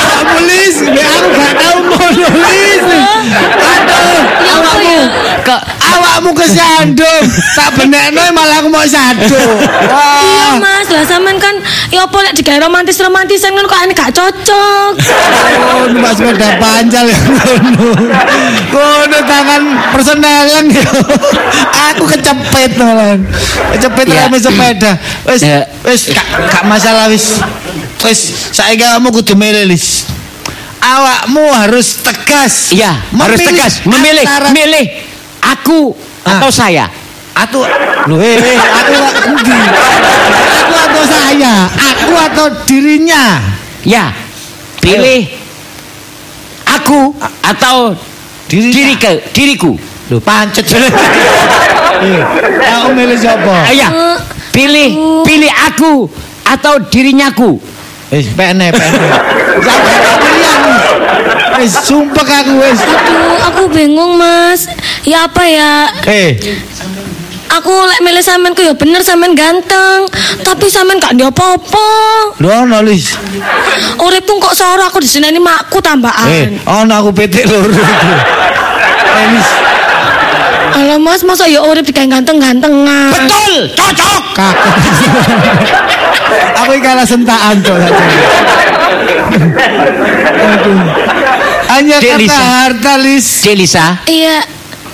[0.05, 2.83] Kamu Lis, Be, aku gak tahu mau nulis.
[2.85, 4.19] Aduh,
[4.55, 4.99] Ya ya?
[5.43, 7.23] kok awakmu kesandung.
[7.53, 9.43] Tak benekno malah aku mau sadu.
[9.85, 10.57] Iya.
[10.57, 11.55] Mas, lah sampean kan
[11.91, 14.93] ya apa lek digawe romantis-romantisan kan kok gak cocok.
[15.65, 17.89] Oh, numpak sepeda panjang ya ngono.
[18.71, 20.85] Ngono tangan persenelan ya.
[21.93, 23.19] Aku kecepet malah.
[23.75, 24.27] Kecepet Iya.
[24.27, 24.91] rame sepeda.
[25.27, 25.65] Wis, Ya.
[25.83, 27.39] wis gak, masalah wis.
[28.01, 29.81] Wis, saiki kamu kudu milih.
[30.85, 32.69] Awakmu harus tegas.
[32.69, 34.85] Iya, harus Memilih tegas memilih, antara- milih
[35.41, 35.79] aku
[36.21, 36.37] Ah.
[36.37, 36.85] atau saya.
[37.35, 37.59] Aku
[38.05, 38.93] Loh, eh, eh, aku
[39.27, 39.57] endi?
[40.55, 41.53] Aku atau saya?
[41.67, 43.41] Aku atau dirinya?
[43.81, 44.13] Ya,
[44.79, 45.25] pilih
[46.63, 47.11] aku
[47.41, 47.97] atau
[48.45, 48.71] Dirinya.
[48.71, 49.73] diri ke diriku.
[50.07, 50.63] Loh, pancet.
[50.69, 52.21] Eh,
[52.71, 53.65] Aku milih siapa?
[53.65, 54.17] Ah, ya, Eh,
[54.53, 54.89] pilih
[55.25, 56.05] pilih aku
[56.45, 57.57] atau dirinyaku.
[58.11, 58.99] Wis pene pene.
[61.55, 62.79] Wis sumpah aku wis.
[62.79, 64.67] Aduh, aku bingung Mas.
[65.03, 65.89] Ya apa ya?
[66.05, 66.35] Eh,
[67.47, 70.09] Aku lek milih sampean ku ya bener sampean ganteng,
[70.41, 71.87] tapi sampean gak ndek apa-apa.
[72.35, 73.15] lho ono Lis.
[73.95, 76.49] Uripku kok soro aku diseneni makku Eh, tambahan.
[76.65, 77.71] ono aku petik loro.
[77.71, 79.47] Eh, Lis.
[80.75, 83.13] Alah Mas, masa ya urip digawe ganteng-gantengan.
[83.15, 84.21] Betul, cocok.
[84.35, 84.75] Kakak.
[86.65, 87.75] Aku kalah sentaan to.
[91.75, 93.43] Anya kata hartalis.
[93.43, 94.41] Celisa Iya.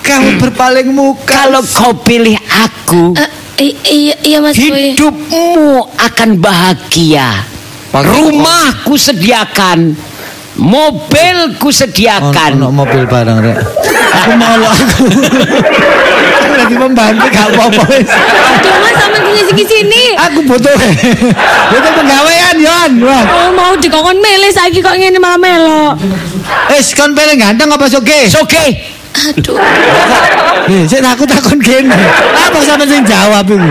[0.02, 1.46] Kamu berpaling muka.
[1.46, 2.34] Kalau kau pilih
[2.66, 3.14] aku,
[3.54, 7.46] eh, iya, iya, mas hidupmu akan bahagia.
[7.94, 9.94] Rumahku sediakan
[10.62, 12.62] mobil ku sediakan.
[12.62, 13.58] Ono mobil barang rek.
[14.22, 15.04] Aku mau aku.
[16.52, 18.08] Lagi membantu gak apa-apa wis.
[18.62, 20.04] Mas sama ngisi sini.
[20.30, 20.70] Aku butuh
[21.72, 22.92] butuh penggawean Yon.
[23.02, 23.24] Wah.
[23.26, 25.98] Oh mau dikongkon milih saiki kok ngene malah melo.
[26.70, 28.30] Wis kon paling ganteng apa soge?
[28.30, 28.64] Soge.
[29.12, 29.60] Aduh.
[30.72, 31.92] Eh, sik aku takon kene.
[32.36, 33.70] Apa sampe sing jawab iku?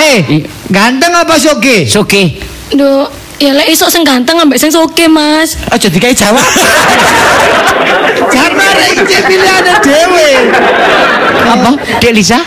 [0.00, 1.86] Eh, ganteng apa soge?
[1.88, 2.36] Soge.
[2.70, 3.06] Duh,
[3.40, 5.56] ya lek iso sing ganteng ambek sing soge, Mas.
[5.68, 6.44] Aja dikai jawab.
[8.28, 10.28] Jangan marah iki pilihane dhewe.
[11.48, 11.70] Apa?
[11.98, 12.38] Dek Lisa?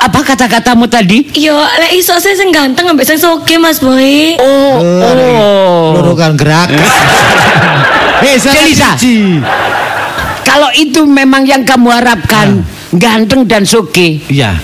[0.00, 1.26] Apa kata-katamu tadi?
[1.34, 4.38] Yo, lek iso sih sing ganteng ambek sing soge, Mas Boy.
[4.38, 5.82] Oh, oh.
[5.98, 6.70] Loro kan gerak.
[8.20, 9.00] Eh, salah Delisa.
[9.00, 9.40] siji.
[10.44, 12.60] Kalau itu memang yang kamu harapkan,
[12.92, 14.60] ganteng dan soge, Iya,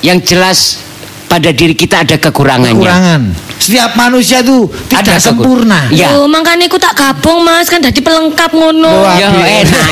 [0.00, 0.80] yang jelas
[1.26, 2.78] pada diri kita ada kekurangannya.
[2.78, 3.22] kekurangan.
[3.56, 5.90] Setiap manusia itu tidak Ada sempurna.
[5.90, 6.14] Iya.
[6.14, 9.02] Yo, makanya aku tak gabung, Mas, kan dadi pelengkap ngono.
[9.02, 9.18] Wah.
[9.18, 9.88] Ya enak.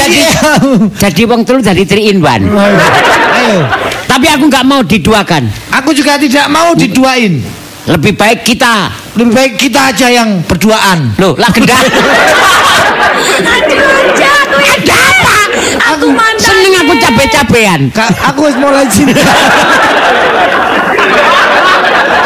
[0.00, 0.20] Jadi,
[1.04, 2.48] Jadi wong telu dari three in one.
[2.48, 3.60] ayo.
[4.08, 5.42] Tapi aku nggak mau diduakan.
[5.84, 7.44] Aku juga tidak mau diduain.
[7.84, 8.88] Lebih baik kita.
[9.20, 11.12] Lebih baik kita aja yang berduaan.
[11.20, 11.76] Loh, lah gendah.
[13.40, 13.84] Aduh,
[14.64, 15.09] aja
[15.82, 16.06] aku.
[16.36, 17.80] Seneng aku capek-capean.
[17.90, 19.20] Ka- aku wis mulai cinta.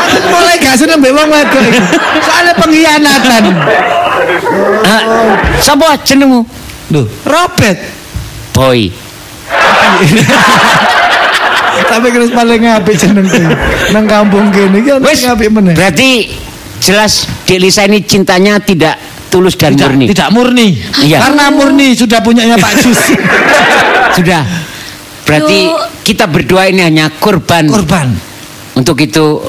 [0.05, 1.63] aku mulai gak seneng mbek wong wedok.
[2.23, 3.43] Soalnya pengkhianatan.
[4.85, 5.03] Eh,
[5.61, 6.45] Sapa jenengmu?
[7.27, 7.79] Robert.
[8.55, 8.91] Boy.
[11.85, 13.43] Tapi terus paling apik jenengku.
[13.91, 14.91] Nang kampung kene iki
[15.27, 15.75] apik meneh.
[15.75, 16.31] berarti
[16.79, 18.99] jelas Dek Lisa ini cintanya tidak
[19.35, 20.05] tulus dan Tidak, murni.
[20.07, 20.67] tidak murni.
[21.03, 21.19] Iya.
[21.19, 23.01] Karena murni sudah punyanya Pak Jus.
[24.17, 24.47] Sudah.
[25.27, 25.75] Berarti Duh.
[26.07, 27.67] kita berdua ini hanya korban.
[27.67, 28.15] Korban.
[28.79, 29.43] Untuk itu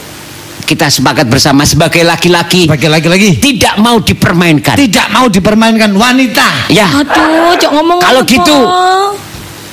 [0.66, 4.74] kita sepakat bersama sebagai laki-laki Sebagai lagi-lagi tidak mau dipermainkan.
[4.74, 6.74] tidak mau dipermainkan wanita.
[6.74, 8.32] Ya, Aduh, cok ngomong Kalau apa?
[8.34, 8.58] gitu.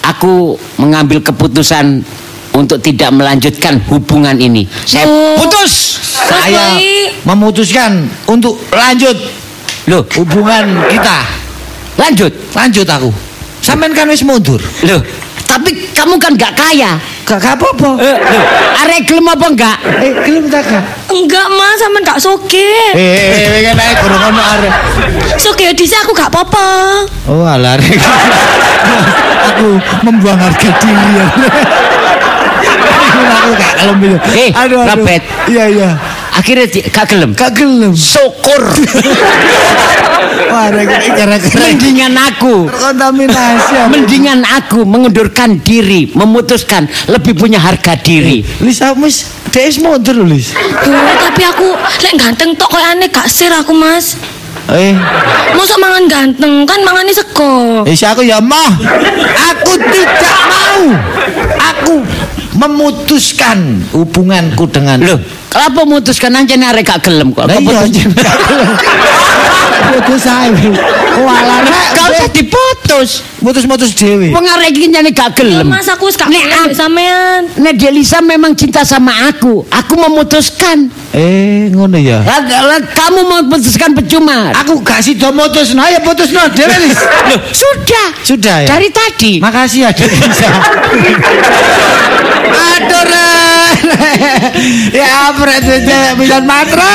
[0.04, 0.32] aku
[0.76, 2.04] mengambil keputusan
[2.52, 4.68] untuk tidak melanjutkan hubungan ini.
[4.84, 5.08] Saya
[5.40, 5.96] putus.
[6.20, 6.76] Saya
[7.24, 9.16] memutuskan untuk lanjut
[9.90, 11.18] Loh, hubungan kita.
[11.98, 12.30] lanjut.
[12.54, 13.10] Lanjut aku.
[13.62, 14.58] Sampean kan wis mundur.
[14.86, 15.00] Loh,
[15.46, 16.98] tapi kamu kan nggak kaya.
[17.22, 18.02] Gak gak apa-apa.
[18.02, 18.18] Eh,
[18.82, 19.76] arek gelem apa enggak?
[20.02, 20.82] Eh, gelem tak gak?
[21.06, 22.70] Enggak, Mas, sampean gak soge.
[22.98, 24.74] Eh, kan ae kurang ono arek.
[25.38, 26.66] Soge dhisik aku gak apa-apa.
[27.30, 27.94] Oh, alah arek.
[29.54, 29.68] aku
[30.02, 31.14] membuang harga diri.
[33.06, 34.18] aku gak gelem itu.
[34.34, 35.22] Eh, Robert.
[35.46, 35.90] Iya, iya.
[36.32, 37.30] Akhirnya di- gak gelem.
[37.36, 37.92] Gak gelem.
[37.92, 38.62] Syukur.
[40.52, 42.68] Wah, Mendingan aku.
[42.68, 43.74] terkontaminasi.
[43.76, 43.88] aku.
[43.92, 48.44] Mendingan aku mengundurkan diri, memutuskan lebih punya harga diri.
[48.60, 50.52] Lis, dia wis mundur Lis.
[50.56, 51.68] Duh, tapi aku
[52.00, 54.16] lek ganteng tok koyo aneh gak sir aku, Mas.
[54.72, 54.94] Eh,
[55.58, 57.82] Mosok mangan ganteng kan mangane sego.
[57.82, 58.72] Eh, aku ya mah.
[59.52, 60.82] Aku tidak mau.
[61.72, 61.94] Aku
[62.56, 67.48] memutuskan hubunganku dengan Loh, kenapa memutuskan aja nih arek gak gelem kok?
[67.48, 68.12] Lah iya anjing.
[69.82, 70.70] Putus ae.
[71.20, 71.88] Walah rek.
[71.92, 73.10] Gak usah diputus.
[73.42, 74.30] Mutus-mutus dhewe.
[74.30, 75.68] Wong arek iki nyane gak gelem.
[75.68, 77.42] Mas aku wis gak Nek mbek sampean.
[77.58, 80.92] Nek Delisa memang cinta sama aku, aku memutuskan.
[81.12, 82.22] Eh, ngono ya.
[82.94, 84.54] Kamu memutuskan percuma.
[84.62, 87.00] Aku gak sida mutusno, ya putusno dhewe Lis.
[87.28, 88.08] Loh, sudah.
[88.22, 88.68] Sudah ya.
[88.76, 89.32] Dari tadi.
[89.42, 90.50] Makasih ya Delisa.
[92.50, 93.02] Aduh.
[94.92, 96.92] Ya, presiden bisa matre.